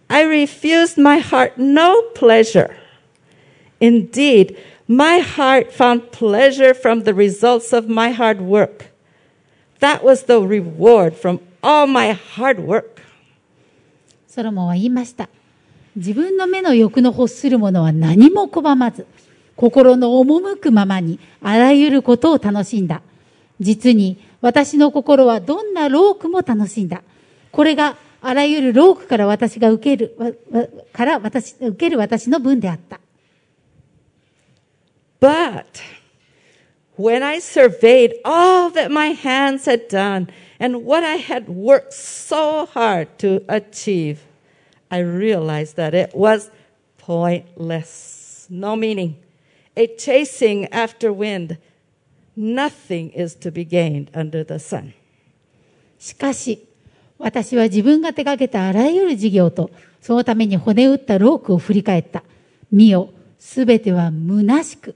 [0.08, 2.72] I refused my heart no pleasure.
[3.82, 4.56] Indeed,
[4.92, 8.92] my heart found pleasure from the results of my hard work.
[9.80, 13.02] That was the reward from all my hard work.
[14.28, 15.30] ソロモンは言いました。
[15.96, 19.06] 自分の目の欲の欲するものは何も拒まず、
[19.56, 23.02] 心の赴くままにあらゆることを楽しんだ。
[23.62, 27.02] 実に私の心はどんな労苦も楽しんだ。
[27.52, 30.38] これがあらゆる労苦から私が受ける、
[30.92, 33.01] から私、受ける私の分であった。
[35.21, 35.83] But
[36.97, 42.67] when I surveyed all that my hands had done and what I had worked so
[42.67, 44.21] hard to achieve,
[44.91, 46.51] I realized that it was
[46.99, 49.17] pointless, no meaning,
[49.77, 51.59] a chasing after wind.
[52.35, 54.95] Nothing is to be gained under the sun.
[55.99, 56.67] しかし、
[57.19, 59.71] 私は自分が手掛けたあらゆる事業と、
[60.01, 62.23] そのために骨打ったロークを振り返った。
[62.71, 64.95] 見よ、すべては虚しく、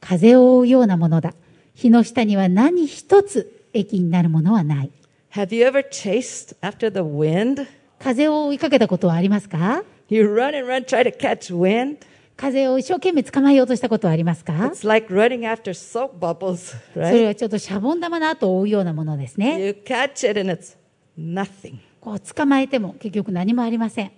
[0.00, 1.34] 風を追うようなものだ。
[1.74, 4.90] 日の下には何一つ益になるものはない。
[5.32, 7.66] Have you ever chased after the wind?
[7.98, 11.98] 風を追いかけたことはありますか You run and run, try to catch wind.
[12.36, 17.26] 風を一生懸命捕まえようとしたことはありますか It's like running after soap bubbles, それ right?
[17.26, 19.62] はちょっとシャボン玉の後を追うようなものですね。
[19.62, 20.76] You catch it and it's
[21.18, 21.74] nothing.
[22.00, 24.12] こう捕まえても結局何もありません。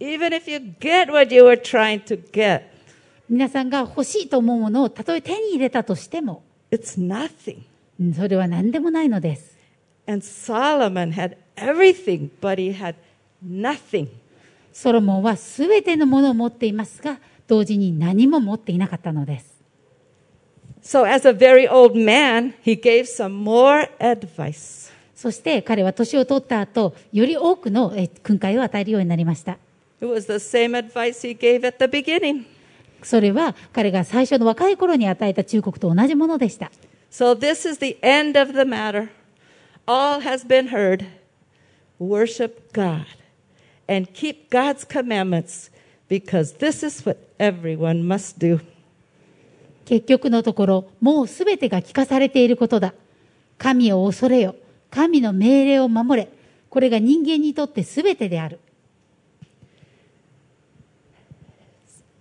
[0.00, 2.62] Even if you get what you were trying to get,
[3.28, 7.62] 皆さんが欲しいと思うものをたとえ手に入れたとしても、it's nothing.
[8.00, 9.56] うんそれは何でもないのです。
[10.06, 12.94] And Solomon had everything, but he had
[13.44, 14.08] nothing.
[14.72, 19.56] ソロモンはすべてのものを持っていますが、同時に何も持っていなかったのです。
[20.82, 24.92] So, as a very old man, he gave some more advice.
[25.16, 29.58] そして彼は年を取った後、より多くのえ訓戒を与えるようになりました。
[30.00, 32.44] It was the same advice he gave at the beginning.
[33.02, 36.70] それは彼が最初の若い頃に与えた忠告と同じものでした。
[37.10, 39.08] So, this is the end of the matter.
[39.86, 41.06] All has been heard.
[41.98, 43.06] Worship God
[43.88, 45.70] and keep God's commandments
[46.08, 48.60] because this is what everyone must do.
[49.86, 52.92] 結局のところ、もうすべてが聞かされていることだ。
[53.56, 54.56] 神を恐れよ。
[54.90, 56.28] 神の命令を守れ。
[56.68, 58.58] これが人間にとってすべてである。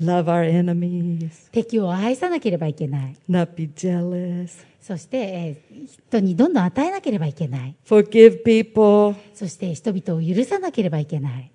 [0.00, 3.16] love our enemies, 敵を愛さなければいけない。
[3.28, 7.76] not be jealous, そして、えー人にどんどん与えなければいけない。
[7.86, 9.14] forgive people.
[9.34, 11.50] そして人々を許さなければいけない。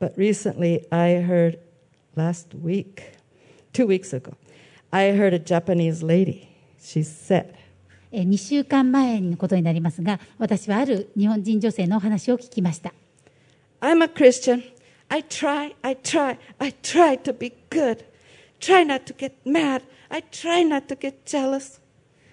[0.00, 1.58] But recently I heard
[2.16, 3.02] last week,
[3.72, 4.34] two weeks ago,
[4.90, 6.48] I heard a Japanese lady.
[6.80, 7.54] She said,
[8.12, 12.92] え2週間前のことになりますが、私はある日本人女性のお話を聞きました。
[13.80, 14.62] I'm a Christian.
[15.10, 18.04] I try, I try, I try to be good.
[18.60, 19.82] Try not to get mad.
[20.10, 21.80] I try not to get jealous.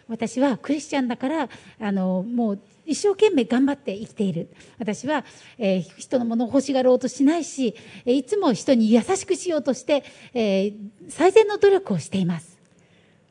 [0.08, 4.50] 私はクリスチャンだから、あの、もう一生懸命頑張って生きている。
[4.78, 5.26] 私は、
[5.58, 7.74] えー人のものを欲しがろうとしないし、
[8.06, 10.76] えーいつも人に優しくしようとして、えー
[11.10, 12.58] 最善の努力をしています。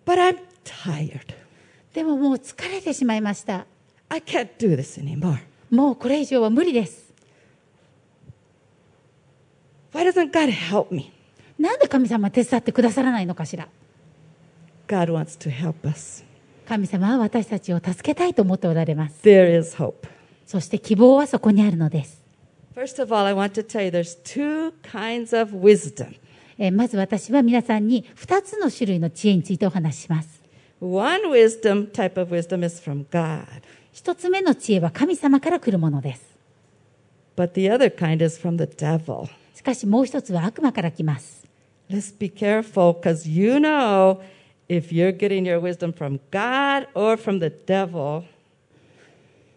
[0.05, 1.21] But I'm tired.
[1.93, 3.67] でももう疲れてしまいました。
[4.09, 5.39] I can't do this anymore.
[5.71, 7.04] もうこれ以上は無理です。
[9.95, 11.13] Why doesn't God help me?
[11.57, 13.69] なんで神様は手伝ってくださらないのかしら。
[14.89, 16.25] God wants to help us.
[16.67, 19.21] 神様は私たちを助けたいと思っておられます。
[19.23, 20.09] There is hope.
[20.47, 22.21] そして希望はそこにあるのです。
[22.75, 26.17] First of all, I want to tell you there's two kinds of wisdom.
[26.59, 30.43] えーまず私は皆さんに2つの種類の知恵についてお話しします。
[30.81, 33.47] One wisdom, type of wisdom, is from God,
[33.93, 36.35] 一つ目の知恵は神様から来るものです。
[37.37, 39.29] but the other kind is from the devil.
[39.65, 41.43] しかしもう一つは悪魔から来ます。
[41.89, 44.21] Let's be careful because you know
[44.69, 48.25] if you're getting your wisdom from God or from the devil.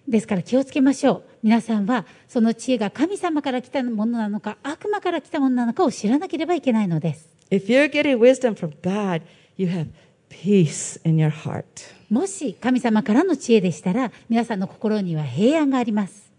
[0.07, 1.23] ですから気をつけましょう。
[1.43, 7.27] 皆さんはその知恵が神様から来たものなのか悪魔から来たものなのかを知らなければいけないのです。
[7.51, 9.23] If you're getting wisdom from God,
[9.57, 9.87] you have
[10.29, 11.65] peace in your heart.
[12.09, 16.31] もし神様からの知恵でしたら皆さんの心には平安があります。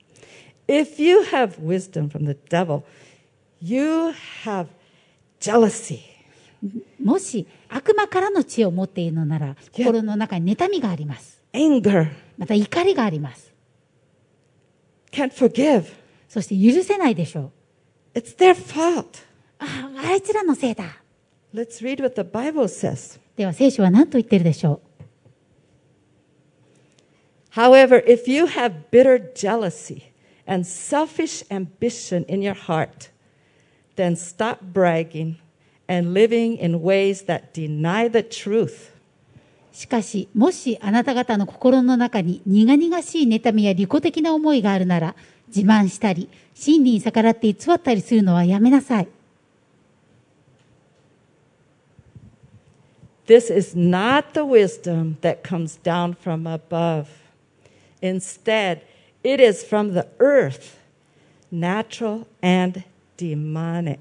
[0.67, 2.85] If you have wisdom from the devil, you
[3.63, 4.67] have
[5.41, 6.01] jealousy.
[7.03, 11.41] もし悪魔からの知恵を持っているのなら心の中に妬みがあります。
[11.53, 13.53] anger, また怒りがあります。
[15.13, 15.85] can't forgive.
[16.29, 17.53] そして許せないでしょ
[18.15, 18.19] う。
[18.19, 19.07] It's their fault.
[19.59, 20.85] ああ、あいつらのせいだ。
[21.55, 23.19] Let's read what the Bible says.
[23.37, 24.81] では聖書は何と言ってるでしょ
[27.53, 30.13] However, if you have bitter jealousy
[30.47, 33.11] and selfish ambition in your heart,
[33.99, 35.37] then stop bragging
[35.89, 38.93] and living in ways that deny the truth.
[39.73, 45.15] うしかしもしあなた方の心の中に苦々しい妬みや利己的な思いがあるなら
[45.49, 49.09] 自慢したり真理に逆らって偽ったりするのはやめなさい
[53.27, 57.09] This is not the wisdom that comes down from above.
[58.01, 58.81] Instead,
[59.23, 60.79] it is from the earth,
[61.53, 62.85] natural and
[63.19, 63.99] demonic.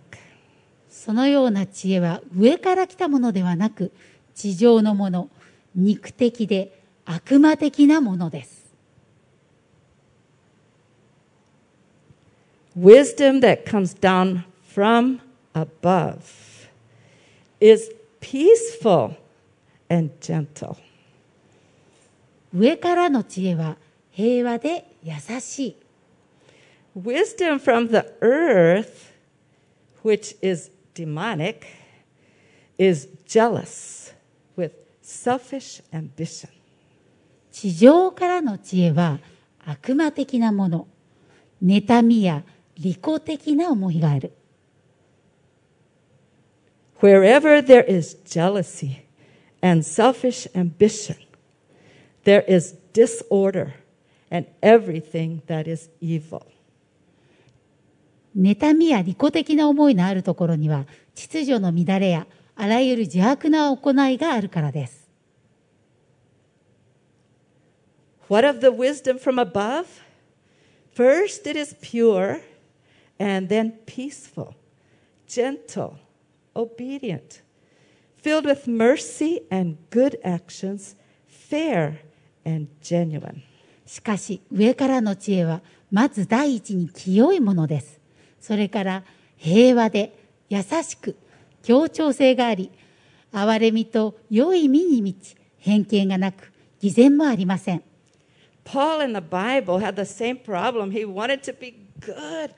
[0.90, 3.92] そのような知恵は上から来たものではなく
[4.34, 5.30] 地上のもの
[5.76, 8.68] 肉的で悪魔的なものです
[12.78, 14.44] Wisdom that comes down
[14.74, 15.20] from
[15.54, 16.70] above
[17.60, 19.16] is peaceful
[19.90, 20.78] and gentle.
[22.54, 23.78] 上からの知恵は
[24.12, 25.76] 平和で優しい
[26.97, 29.13] Wisdom from the earth,
[30.03, 31.67] which is demonic,
[32.77, 34.13] is jealous
[34.57, 36.51] with selfish ambition.
[37.51, 39.21] 地上からの知恵は
[39.65, 40.89] 悪魔的なもの
[41.63, 42.43] 妬みや
[42.79, 44.33] 利己的な思いがある
[47.01, 49.03] Wherever there is jealousy
[49.61, 51.17] and selfish ambition,
[52.25, 53.75] there is disorder
[54.31, 56.47] and everything that is evil.
[58.38, 60.86] 妬みや利己的な思いのあるところには
[61.16, 65.08] 秩序の乱れやあらゆる邪悪な行いがあるからです
[68.30, 69.86] What of the wisdom from above?
[70.94, 72.42] First, it is pure,
[73.18, 74.56] and then peaceful,
[75.28, 75.98] gentle,
[76.54, 77.42] obedient,
[78.18, 80.96] filled with mercy and good actions,
[81.28, 82.02] fair
[82.46, 83.44] and genuine.
[83.86, 87.97] しかし上からの知恵はまず第一に清いものです
[88.48, 89.04] それから
[89.36, 90.18] 平和で
[90.48, 91.18] 優しく
[91.64, 92.72] 協調性があり
[93.34, 97.84] 憐れみと良い身に満ち偏見がなく偽善もありません
[98.64, 100.92] Paul in the Bible had the same problem.
[100.92, 102.52] He wanted to be good,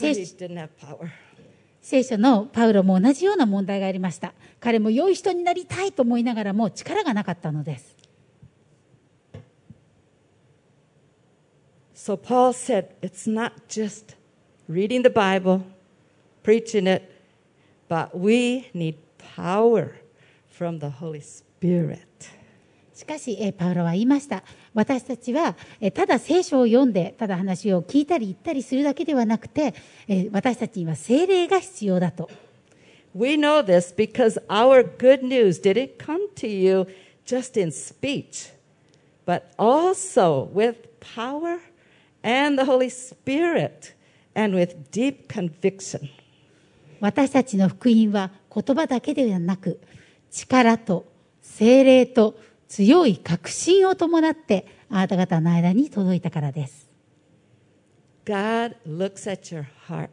[0.00, 1.10] but he didn't have power.
[1.82, 7.96] 聖書のパウロも同じような問題がありました彼も良い人になりたいと思いながらも力がなかったのです
[11.96, 14.19] So Paul said it's not just
[14.70, 15.64] reading the Bible,
[16.44, 17.02] preaching it,
[17.88, 18.94] but we need
[19.36, 19.96] power
[20.48, 21.98] from the Holy Spirit.
[22.94, 24.44] しかし、えパウロは言いました。
[24.74, 29.74] 私たちは、えただ聖書を読んで、ただ話を聞いたり言ったりするだけではなくて、
[30.06, 32.30] え私たちには精霊が必要だと。
[33.12, 36.86] We know this because our good news didn't come to you
[37.26, 38.52] just in speech,
[39.26, 41.58] but also with power
[42.22, 43.94] and the Holy Spirit.
[44.40, 46.08] And with deep conviction.
[47.00, 49.80] 私たちの福音は言葉だけではなく、
[50.30, 51.06] 力と
[51.40, 52.38] 聖霊と
[52.68, 56.88] 強い確信を伴って、あなた方の間に届いたからです。
[58.24, 60.08] God looks at your heart.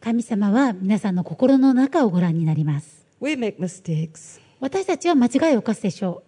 [0.00, 3.06] 神様は皆さんの心の中をご覧になります。
[3.20, 4.40] We make mistakes.
[4.60, 6.22] 私たちは間違いを犯すでしょ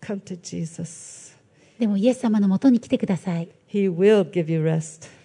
[0.00, 1.36] Come to Jesus.
[1.78, 1.80] う。
[1.80, 3.48] でもイエス様のもとに来てください。
[3.70, 5.21] He will give you rest.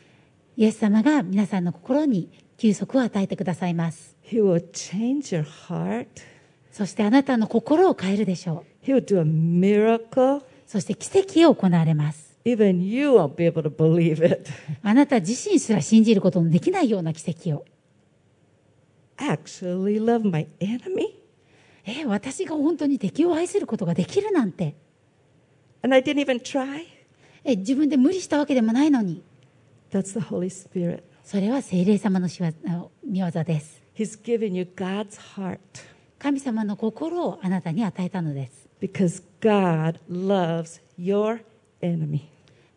[0.58, 4.18] イエス様が皆さんの心に休息を与えてくださいます。
[4.26, 6.08] He will change your heart.
[6.72, 8.86] そしてあなたの心を変えるでしょう。
[8.88, 10.42] He will do a miracle.
[10.66, 12.40] そして奇跡を行われます。
[12.44, 14.50] Even you won't be able to believe it.
[14.82, 17.64] あなた自身すら信じることのできないような奇跡を。
[19.18, 21.18] Actually, love my enemy?
[21.86, 24.74] え、私が本当に敵を愛することができるなんて。
[25.84, 26.82] And I didn't even try?
[27.44, 29.22] え、自分で無理したわけでもないのに。
[29.92, 31.04] That's the Holy Spirit.
[31.24, 33.82] それは聖霊様の仕業見業です。
[33.96, 35.60] He's given you God's heart
[36.20, 38.68] 神様の心をあなたに与えたのです。
[38.82, 41.44] because God loves your
[41.82, 42.22] enemy.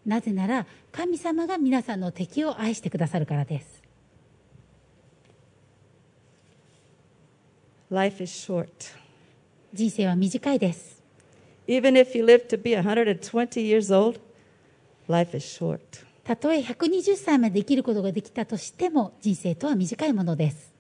[0.05, 3.83] なぜなら神様が皆さんの敵を愛してくださるからです。
[7.91, 8.69] Life is short.
[9.73, 11.03] 人生は短いです。
[11.67, 14.21] Even if you live to be 120 years old,
[15.09, 16.10] life is short.
[16.31, 20.73] たとえ120歳まで生きることができたとしても人生とは短いものです。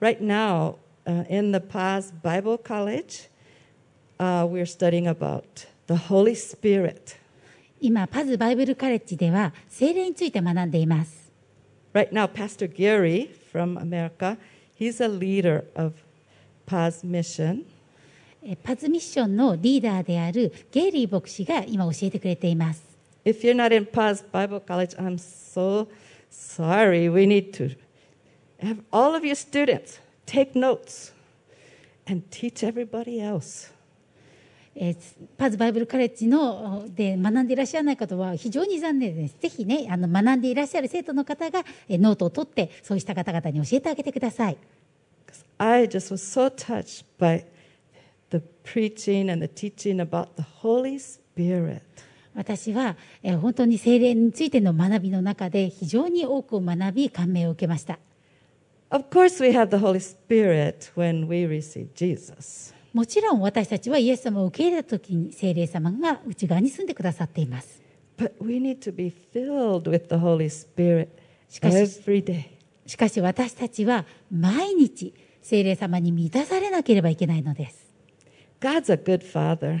[0.00, 0.76] Right now,
[1.06, 3.28] uh, in the Paz Bible College,
[4.20, 5.42] uh, we're studying about
[5.88, 7.16] the Holy Spirit.
[7.80, 11.32] 今、パズバイブルカレッジでは聖霊について学んでいます。
[11.92, 14.38] Right now, Pastor Gary from America,
[14.78, 15.94] He's a leader of
[16.64, 17.64] Paz Mission.
[18.44, 22.85] えーパズミッションのリーダーであるゲイリー牧師が今教えてくれています。
[23.26, 25.88] If you're not in Paz Bible College, I'm so
[26.30, 27.08] sorry.
[27.08, 27.70] We need to
[28.60, 31.12] have all of you students take notes
[32.06, 33.72] and teach everybody else.
[34.76, 34.96] えー
[35.36, 39.36] パズバイブルカレッジので学んでいらっしゃらない方は非常に残念です。
[39.40, 44.56] ぜひね、あの学んでいらっしゃる生徒の方がえーノートを取って、そうした方々に教えてあげてください。
[45.58, 47.44] I just was so touched by
[48.30, 51.82] the preaching and the teaching about the Holy Spirit.
[52.36, 57.98] 私は、えー本当に精霊についての学びの中で非常に多くを学び、感銘を受けました。
[58.90, 62.74] Of course, we have the Holy Spirit when we receive Jesus.
[62.92, 67.82] もちろん私たちはイエス様を受け入れた時に精霊様が内側に住んでくださっています。
[68.16, 71.08] But we need to be filled with the Holy Spirit
[71.48, 71.74] しかし-
[72.04, 72.44] every day.
[72.86, 75.12] しかし私たちは毎日
[75.42, 77.86] 精霊様に満たされなければいけないのです。
[78.60, 79.80] God's a good father.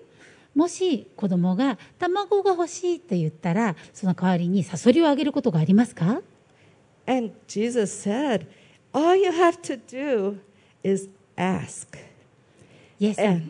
[0.53, 6.21] もし子供が卵が欲しいと言ったらその代わりにサソリをあげることがありますか
[7.07, 8.45] ？And Jesus said,
[8.93, 10.39] all you have to do
[10.83, 11.97] is ask.
[12.99, 13.41] イエス様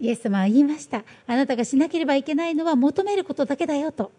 [0.00, 1.04] イエス様は言いました。
[1.26, 4.10] あなたがしなければいけないのは求めることだけだよと。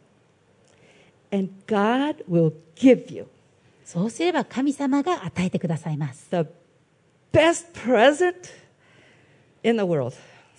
[1.32, 3.28] And God will give you
[3.86, 6.48] そうすれば神様が与えてくださいます the
[7.34, 8.36] best present
[9.64, 10.14] in the world,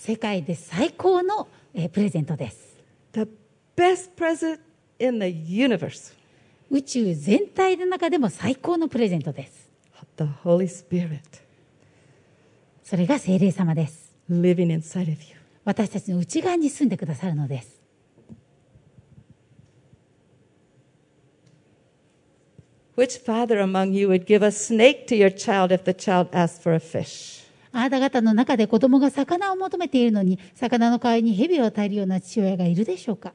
[0.05, 2.77] 世界で最高の、えープレゼントです
[3.13, 3.21] the
[3.77, 4.59] best present
[4.99, 6.13] in the universe,
[6.73, 9.71] 宇宙全体の中でも最高のプレゼントです
[10.17, 11.21] the Holy Spirit
[12.83, 15.37] それが精霊様です living inside of you.
[15.65, 17.81] 私たちの内側に住んでくださるのです
[22.97, 26.61] Which father among you would give a snake to your child if the child asked
[26.61, 27.42] for a fish?
[27.73, 33.33] あなた方の中で子供が魚を求めているのに魚の代わりに蛇を与えるような父親がいるでしょうか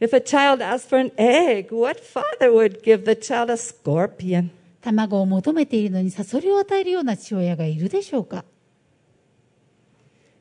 [0.00, 4.50] If a child asked for an egg, what father would give the child a scorpion?
[4.80, 8.44] 卵を求めているのにサソリを与えるような父親がいるでしょうか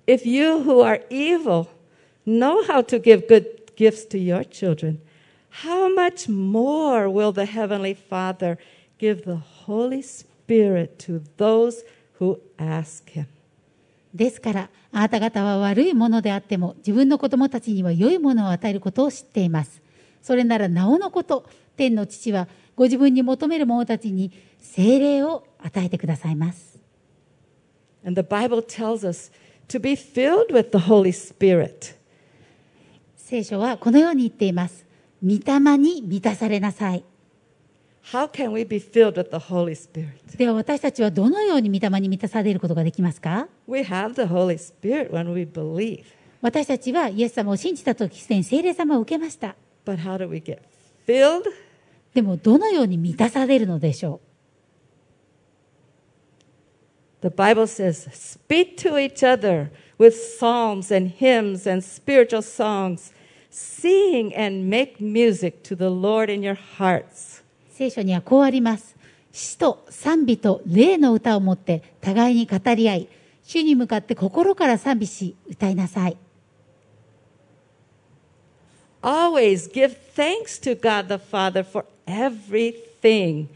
[0.08, 1.68] If you who are evil
[2.26, 5.00] know how to give good gifts to your children,
[5.64, 8.58] how much more will the Heavenly Father
[8.98, 11.84] give the Holy Spirit to those
[12.20, 13.26] who ask Him?
[14.14, 19.82] ですからあなた方は悪いものであっても自分の子供たちには良いものを与えることを知っています
[20.22, 21.46] それならなおのこと
[21.78, 26.80] 天の父はご自分に求める者たちに精霊を与えてくださいます
[28.06, 29.32] And the Bible tells us
[29.68, 31.96] to be filled with the Holy Spirit.
[33.18, 34.86] 聖書はこのように言っています
[35.24, 37.04] 御霊に満たされなさい
[38.13, 40.37] How can we be filled with the Holy Spirit?
[40.37, 46.05] では私たちはどのように御霊に満たされることができますか We have the Holy Spirit when we believe.
[46.43, 50.59] 私たちはイエス様を信じた時すでに聖霊様を受けました But how do we get
[51.07, 51.45] filled?
[52.13, 54.21] でもどのように満たされるのでしょ
[57.23, 63.15] The Bible says, speak to each other with psalms and hymns and spiritual songs.
[63.49, 67.38] Sing and make music to the Lord in your hearts.
[67.86, 68.98] う聖書にはこうあります
[69.32, 73.08] 詩と賛美と霊の歌を持って互いに語り合い
[73.44, 76.18] 主に向かって心から賛美し歌いなさい
[79.02, 83.48] Always give thanks to God the Father for everything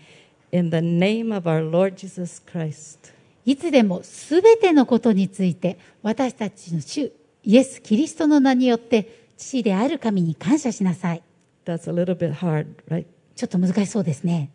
[0.54, 3.12] in the name of our Lord Jesus Christ.
[3.46, 7.12] いつでもすべてのことについて私たちの主
[7.44, 11.24] イエス・キリストの名によって父である神に感謝しなさい
[11.66, 13.06] That's a little bit hard, right?
[13.36, 14.52] ちょっと難しそうですね。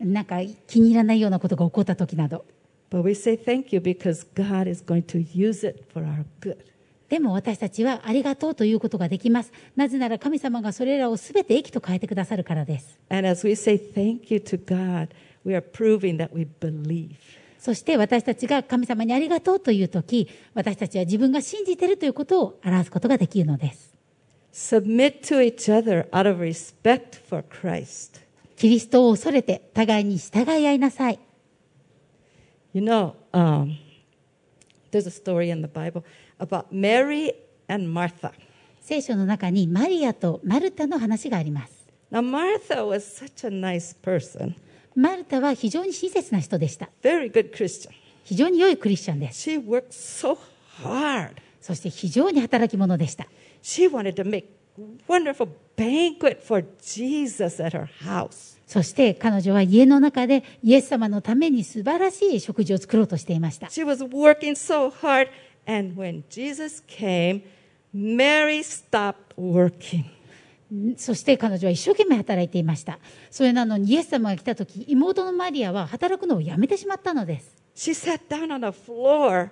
[0.00, 0.36] なんか
[0.66, 2.44] 気に入らないようなことが起こった時など。
[7.08, 9.52] でも私たちはありがとうということができます。
[9.76, 12.98] なぜなら神様がそれらをすべて益と変えてくださるからです。
[17.58, 23.95] そして私たちが神様にありがとうというとき、私たちは自分が信じているということを表すことができるのです。
[24.56, 28.22] Submit to each other out of respect for Christ.
[28.56, 31.18] キリストを恐れて互いに従い合いなさい
[32.72, 33.76] You know, um,
[34.90, 36.02] there's a story in the Bible
[36.38, 37.34] about Mary
[37.68, 38.32] and Martha.
[38.80, 41.86] 聖書の中にマリアとマルタの話があります。
[42.10, 44.54] Now, Martha was such a nice person,
[44.94, 46.88] マルタは非常に親切な人でした。
[47.02, 47.90] very good Christian.
[48.24, 49.50] 非常に良いクリスチャンです。
[49.50, 50.38] She worked so
[50.82, 51.32] hard.
[51.60, 53.26] そして非常に働き者でした。
[53.66, 54.46] She wanted to make
[55.08, 58.56] wonderful banquet for Jesus at her house.
[58.64, 63.66] そして彼女は家の中でイエス様のために素晴らしい食事を作ろうとしていました。
[63.66, 65.30] She was working so hard,
[65.66, 67.42] and when Jesus came,
[67.92, 70.04] Mary stopped working.
[70.96, 73.00] そして彼女は一生懸命働いていました。
[73.32, 77.56] それなのにイエス様が来た時、妹のマリアは働くのをやめてしまったのです。
[77.74, 79.50] She sat down on the floor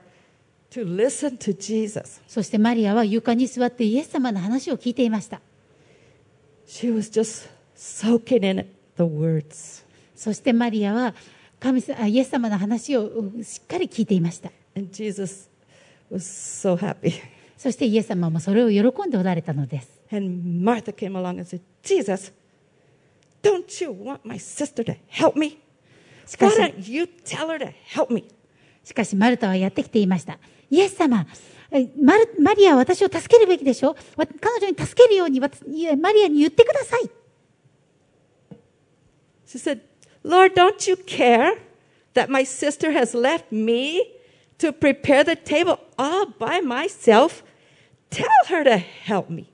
[0.75, 2.21] to listen to Jesus.
[2.27, 5.41] そしてマリアは床に座ってイエス様の話を聞いていました。
[6.67, 8.67] She was just soaking in
[8.97, 9.85] the words.
[10.17, 11.15] そしてマリアは
[11.61, 14.51] 神様あイエス様の話をうんしっかり聞いていました。
[14.77, 15.49] And Jesus
[16.11, 17.13] was so happy.
[17.57, 20.01] そしてイエス様もそれを喜んでおられたのです。
[20.11, 22.33] And Martha came along and said, Jesus,
[23.43, 25.59] don't you want my sister to help me?
[26.27, 28.25] Why し don't you tell her to help me?
[28.83, 30.39] しかしマルタはやってきていました。
[30.71, 31.27] イエス様、
[31.71, 33.97] えマルマリアは私を助けるべきでしょ？
[34.17, 35.49] わ彼女に助けるようにマ
[36.13, 37.11] リアに言ってください。
[39.47, 39.81] She said,
[40.25, 41.59] Lord, don't you care
[42.15, 44.03] that my sister has left me
[44.59, 47.45] to prepare the table all by myself?
[48.11, 49.53] Tell her to help me.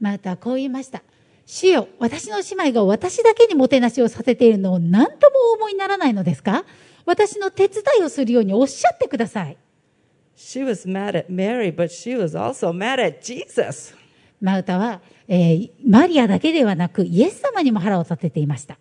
[0.00, 1.02] マルタはこう言いました。
[1.46, 6.64] 主よ、私の姉妹が私だけにもてなしをさせているのを何ともお思いにならないのですか？
[7.04, 9.56] 私の手伝いをするようにおっしゃってください。
[10.35, 13.95] She was mad at Mary, but she was also mad at Jesus.
[14.41, 18.77] マルタは、えーマリアだけではなくイエス様にも腹を立てていました。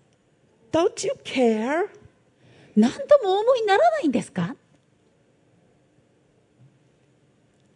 [0.73, 1.89] Don't you care?
[2.77, 4.57] 何ともお思いにならないんですか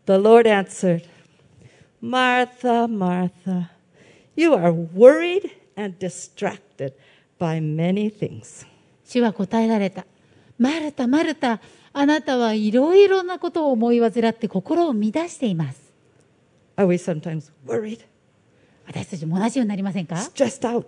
[0.06, 1.04] The Lord answered,
[2.00, 3.70] Martha, Martha,
[4.36, 6.92] you are worried and distracted
[7.38, 8.66] by many things.
[9.04, 10.06] 主は答えられた。
[10.58, 11.60] マルタ、マルタ、
[11.93, 15.93] あなたはいろいろなことを思い煩って心を乱しています。
[16.77, 17.99] Are we sometimes worried,
[18.87, 20.85] 私たちも同じようになりませんか stressed out,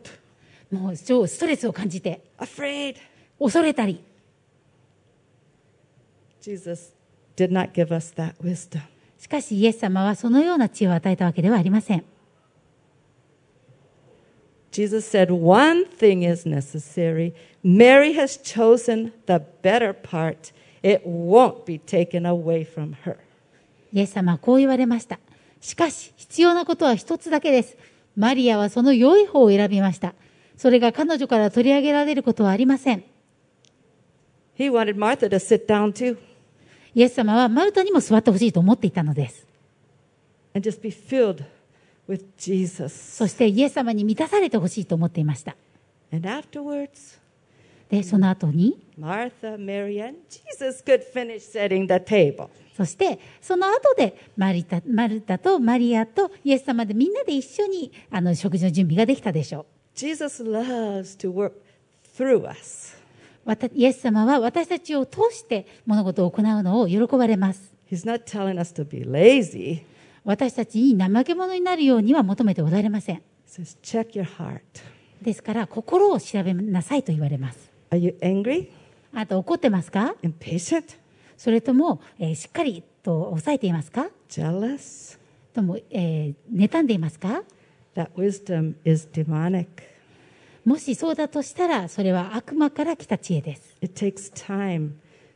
[0.72, 2.96] もう超ストレスを感じて、afraid?
[3.40, 4.02] 恐れたり。
[6.42, 6.94] Jesus
[7.36, 8.82] did not give us that wisdom.
[9.20, 12.04] しかしイエス様はそのような知恵を与えたわけではありません。
[14.72, 17.34] Jesus said, One thing is necessary.
[17.62, 20.54] Mary has chosen the better part.
[20.84, 23.18] It won't be taken away from her.
[23.94, 25.20] イエス様はこう言われました。
[25.60, 27.78] しかし必要なことは一つだけです。
[28.16, 30.14] マリアはその良い方を選びました。
[30.58, 33.04] それが彼女から取り上げられることはありません。
[34.58, 36.18] He wanted Martha to sit down too
[36.94, 39.48] イエス様はマルタにも座ってほしいと思っていたのです。
[40.54, 41.44] and just be filled
[42.08, 42.90] with Jesus.
[42.90, 45.56] そしてイエス様に満たされてほしいと思っていました。
[46.12, 47.20] And afterwards,
[47.92, 52.50] で、その後に、Martha, Mary, and Jesus could finish setting the table.
[52.74, 61.52] そしてその後でマリタマルタとマリアとイエス様でみんなで一緒にあの食事の準備ができたでしょ Jesus loves to work
[62.18, 62.98] through us.
[63.74, 67.74] イエス様は私たちを通して物事を行うのを喜ばれます。
[67.92, 69.84] He's not telling us to be lazy.
[70.24, 73.22] 私たちに怠け者になるようには求めておられません。
[73.48, 74.62] Says, check your heart.
[75.22, 77.71] ですから心を調べなさいと言われます。
[77.92, 78.70] Are you angry?
[79.14, 80.84] あなた怒ってますか Impatient?
[81.38, 85.18] それとも、えーしっかりと抑えていますか Jealous?
[85.54, 87.44] とも、えー妬んでいますか
[87.96, 89.66] That wisdom is demonic.
[90.64, 93.76] もしそうだとしたらそれは悪魔から来た知恵です。
[93.82, 94.92] It takes time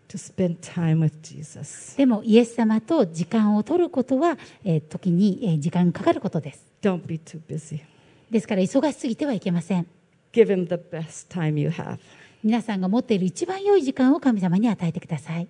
[0.08, 1.98] to spend time with Jesus.
[1.98, 6.66] でもイエス様と時間を取ることは、えー時に、えー時間がかかることです。
[6.82, 7.82] Don't be too busy.
[8.32, 9.88] ですから忙しすぎてはいけません。
[10.32, 11.98] Give him the best time you have.
[12.46, 15.48] 皆さんが持っている一番良い時間を神様に与えてください。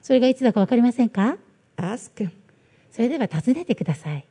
[0.00, 1.36] それがいつだか分かりませんか？
[2.92, 4.24] それでは訪ねてください。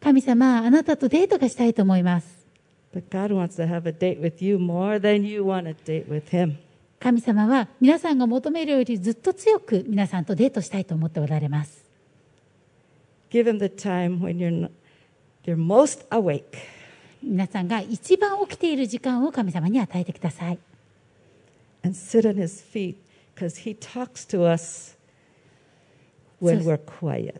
[0.00, 2.46] 神様、あなたとデートがしたいと思います。
[6.98, 11.84] 神様は皆さんが求めるよりずっと強く皆さんとデートしたいと思っておられます。
[17.22, 20.58] 皆さんが一番起きている時間を神様に与えてください。
[21.84, 22.96] and sit on his feet
[23.34, 24.96] because he talks to us
[26.40, 27.32] when So- we're quiet.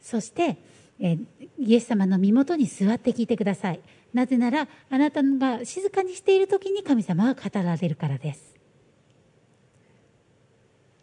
[0.00, 0.56] そして、
[1.00, 1.26] えー
[1.58, 3.80] イエス様の身元に座って聞いてください。
[4.12, 8.54] なぜならあなたが静かにしている時に神様は語られるからです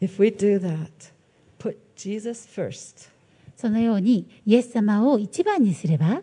[0.01, 1.11] If we do that,
[1.57, 3.09] put Jesus first,
[3.57, 6.21] そのようにイエス様を一番にすれば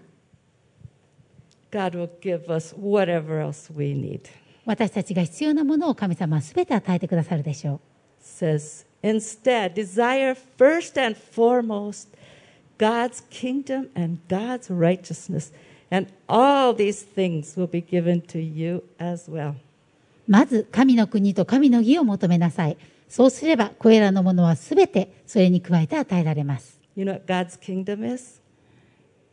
[1.71, 4.23] God will give us whatever else we need.
[4.64, 7.81] 私たちが必要なものを神様は全て与えてくださるでしょう
[8.27, 12.09] says, instead, desire first and foremost
[12.79, 15.53] God's kingdom and God's righteousness,
[15.91, 19.55] and all these things will be given to you as well.
[20.27, 22.77] まず神の国と神の義を求めなさい
[23.09, 28.41] そうすればこれらのものは全てそれに加えて与えられます You know what God's kingdom is?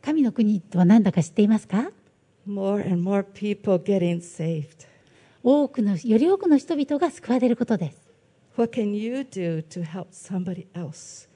[0.02, 1.90] 神の国とは何だか知っていますか
[2.46, 4.86] More and more people getting saved.
[5.42, 7.98] 多くのより多くの人々が救われることです
[8.56, 11.28] What can you do to help somebody else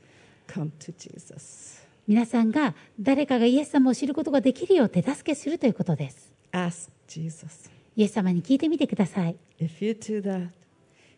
[0.46, 1.86] come to Jesus?
[2.06, 7.70] 皆さんが誰かがイエス様を知ることができるよう手助けするということです Ask Jesus.
[7.96, 10.48] イエス様に聞いてみてください If you do that,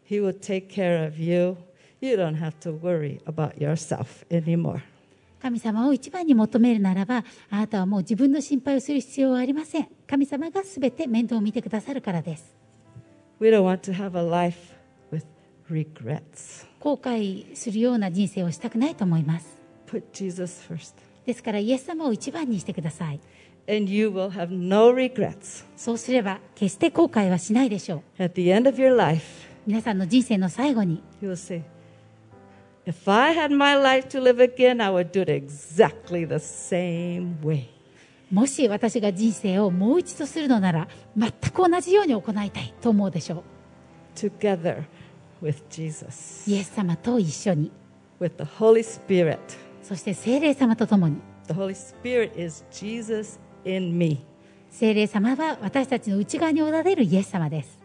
[0.08, 1.56] He will take care of you.
[2.00, 4.82] You don't have to worry about yourself anymore.
[5.40, 9.88] 神様を一番に求めるならばあなたはもう自分の心配をする必要はありません。
[10.06, 12.54] 神様が全て面倒を見てくださるからです。
[13.40, 14.74] We don't want to have a life
[15.10, 15.24] with
[15.70, 16.66] regrets.
[16.78, 19.58] 後悔するような人生をしたくないと思います。
[19.86, 23.20] Put Jesus first, ですからイエス様を一番にしてください。
[23.66, 25.64] And you will have no regrets.
[25.76, 28.22] そうすれば決して後悔はしないでしょう。
[28.22, 29.22] At the end of your life,
[29.66, 31.02] 皆さんの人生の最後に。
[31.22, 31.62] you will say,
[32.85, 37.41] If I had my life to live again, I would do it exactly the same
[37.41, 37.67] way.
[38.31, 43.43] もし私が人生をもう一度するのなら全く同じように行いたいと思うでしょ
[44.15, 44.83] Together
[45.41, 47.71] with Jesus, うイエス様と一緒に
[48.19, 49.37] with the Holy Spirit.
[49.83, 51.17] そして聖霊様と共に
[51.47, 54.25] The Holy Spirit is Jesus in me.
[54.75, 57.79] 聖霊様は私たちの内側におられるイエス様です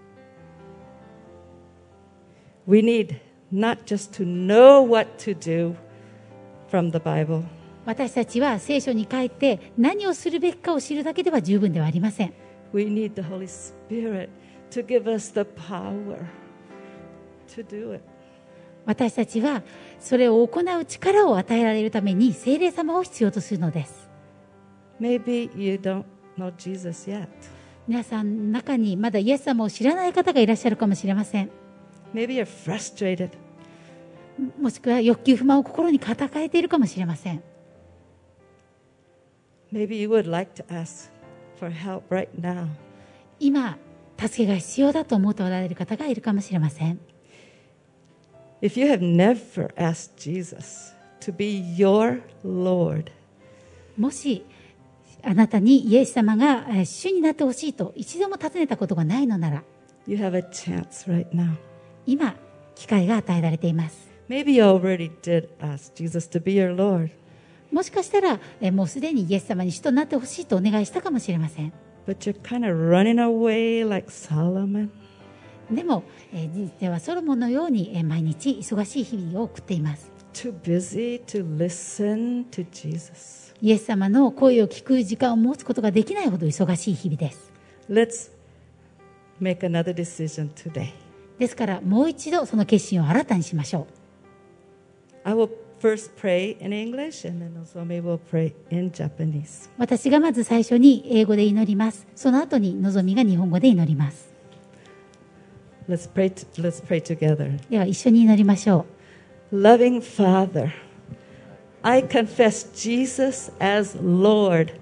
[2.66, 3.20] We need
[3.55, 5.75] not just to know what to do
[6.69, 7.43] from the Bible,
[7.85, 12.33] 私たちは聖書に書いて何をするべきかを知るだけでは十分ではありません
[12.73, 14.29] we need the Holy Spirit
[14.71, 16.25] to give us the power
[17.47, 18.03] to do it.
[18.85, 19.63] 私たちは
[19.99, 24.09] それを行う力を与えられるために聖霊様を必要とするのです
[24.99, 26.03] Maybe you don't
[26.37, 27.27] know Jesus yet.
[27.87, 31.49] 皆さん中にまだイエス様を知らない方がいらっしゃるかもしれません
[32.13, 33.44] Maybe you're frustrated.
[34.59, 37.43] もしくは欲求不満を心に抱えているかもしれません
[39.71, 41.09] Maybe you would like to ask
[41.59, 42.67] for help right now.
[43.39, 43.77] 今
[44.17, 46.99] 助けが必要だと思っておられる方がいるかもしれません
[48.61, 53.11] If you have never asked Jesus to be your Lord,
[53.97, 54.45] もし
[55.23, 59.63] あなたにイエス様がえー主になってほしいと一度も尋ねたことがないのなら
[60.07, 61.53] you have a chance right now.
[62.05, 62.35] 今
[62.75, 67.11] 機会が与えられています Maybe you already did ask Jesus to be your Lord,
[67.71, 71.73] もしかしたらえーもうすでにイエス様に主となってほしいとお願いしたかもしれません
[72.07, 74.89] but you're kind of running away like Solomon.
[75.71, 76.03] でも、
[76.33, 83.53] えー人生はソロモンのようにえー毎日忙しい日々を送っています Too busy to listen to Jesus.
[83.61, 87.51] イエス様の声を聞く時間を持つことができないほど忙しい日々です
[87.89, 88.31] Let's
[89.41, 90.89] make another decision today.
[91.39, 93.87] ですからもう一度その決心を新たにしましょ
[95.24, 99.68] I will first pray in English and then Nozomi will pray in Japanese.
[99.78, 104.30] う私がまず最初に英語で祈りますその後にのぞみが日本語で祈ります
[105.88, 107.58] Let's pray, t- let's pray together.
[107.68, 108.86] では一緒に祈りましょ
[109.52, 110.70] う Loving Father,
[111.82, 114.72] I confess Jesus as Lord.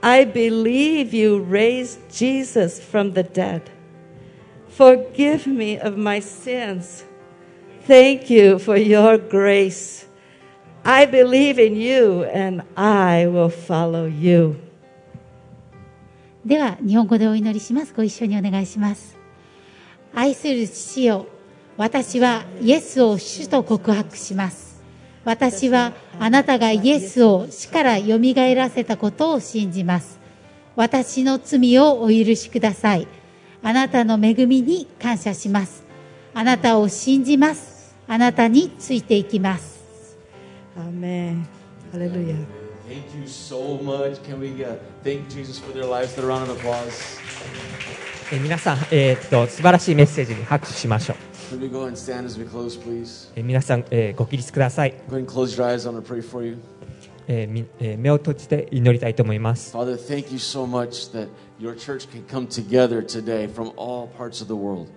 [0.00, 3.62] I believe you raised Jesus from the dead.
[4.68, 7.04] Forgive me of my sins.
[7.87, 10.07] Thank you for your grace.
[10.85, 14.55] I believe in you and I will follow you.
[16.45, 17.93] では日本語でお祈りします。
[17.93, 19.17] ご一緒にお願いします。
[20.15, 21.25] 愛する父よ
[21.75, 24.81] 私はイエスを主と告白します。
[25.25, 30.19] 私はあなたがイエスを死からよみがえらせたことを信じます。
[30.77, 33.07] 私の罪をお許しください。
[33.61, 35.83] あなたの恵みに感謝します。
[36.33, 37.72] あなたを信じます。
[38.07, 39.81] あなたについていきます
[40.77, 41.45] Amen.
[41.93, 42.35] Hallelujah.
[42.87, 44.21] Thank you so much.
[44.23, 46.15] Can we uh, thank Jesus for their lives?
[46.15, 47.19] The round of applause.
[48.31, 51.55] えー皆さん、えーっと素晴らしいメッセージに拍手しましょう。
[51.55, 53.31] Could we go and stand as we close, please?
[53.35, 55.87] えー皆さん、えーご起立ください、Go and close your eyes.
[55.87, 56.57] I'm going to pray for you.
[57.27, 59.75] えーみえー目を閉じて祈りたいと思います。
[59.77, 61.27] Father, thank you so much that
[61.59, 64.87] your church can come together today from all parts of the world.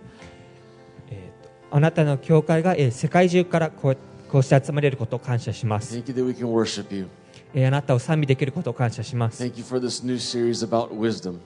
[1.70, 3.96] あなたの教会が、えー世界中からこう
[4.30, 7.08] こうして集まれることを感謝します、Thank you that we can worship you.
[7.54, 11.38] えーあなたを賛美できることを感謝します、Thank you for this new series about wisdom.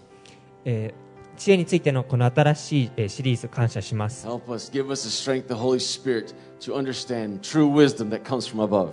[0.65, 8.23] えー知恵についてのこの新しい、えーシリーズ感謝します Help us, give us the strength, the Holy Spirit, to understand true wisdom that
[8.25, 8.93] comes from above.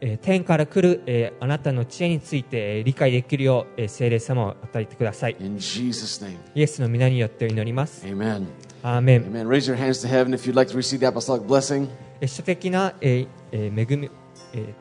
[0.00, 8.46] えー天から来る、えーあなたの知恵について、えー理解できるよう、えー聖霊様を与えてください In Jesus' name, イエスの皆によって祈ります amen.
[8.82, 9.46] アーメン Amen.
[9.48, 11.88] Raise your hands to heaven if you'd like to receive the apostolic blessing.
[12.20, 14.10] えー主的な、えーえー恵み、
[14.54, 14.74] え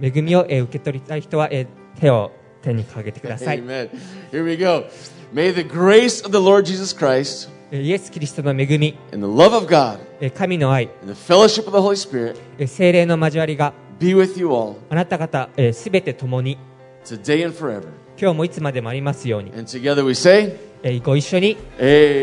[0.00, 1.66] ー恵みを、えー受け取りたい人は、えー
[2.00, 2.32] 手を
[2.62, 3.90] 天にかけてください、Amen.
[4.32, 4.84] Here we go.
[5.32, 11.18] May the grace of the Lord Jesus Christ えーイエス・キリストの恵み、and the love of God えー神の愛、and the
[11.18, 16.58] fellowship of the Holy Spirit えー聖霊の交わりが be with you all あなた方すべ、て共に
[17.04, 17.88] today and forever.
[18.20, 21.56] 今日もいつまでもありますように、And together we say, えーえ、ご一緒に。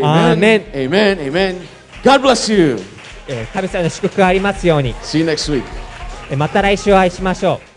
[0.03, 0.61] アーメン。
[0.61, 1.19] アーメン。
[1.19, 1.55] アーメン。
[2.03, 2.21] God
[3.53, 4.93] 神様の祝福がありますように。
[6.31, 7.68] えまた来週お会いしましょう。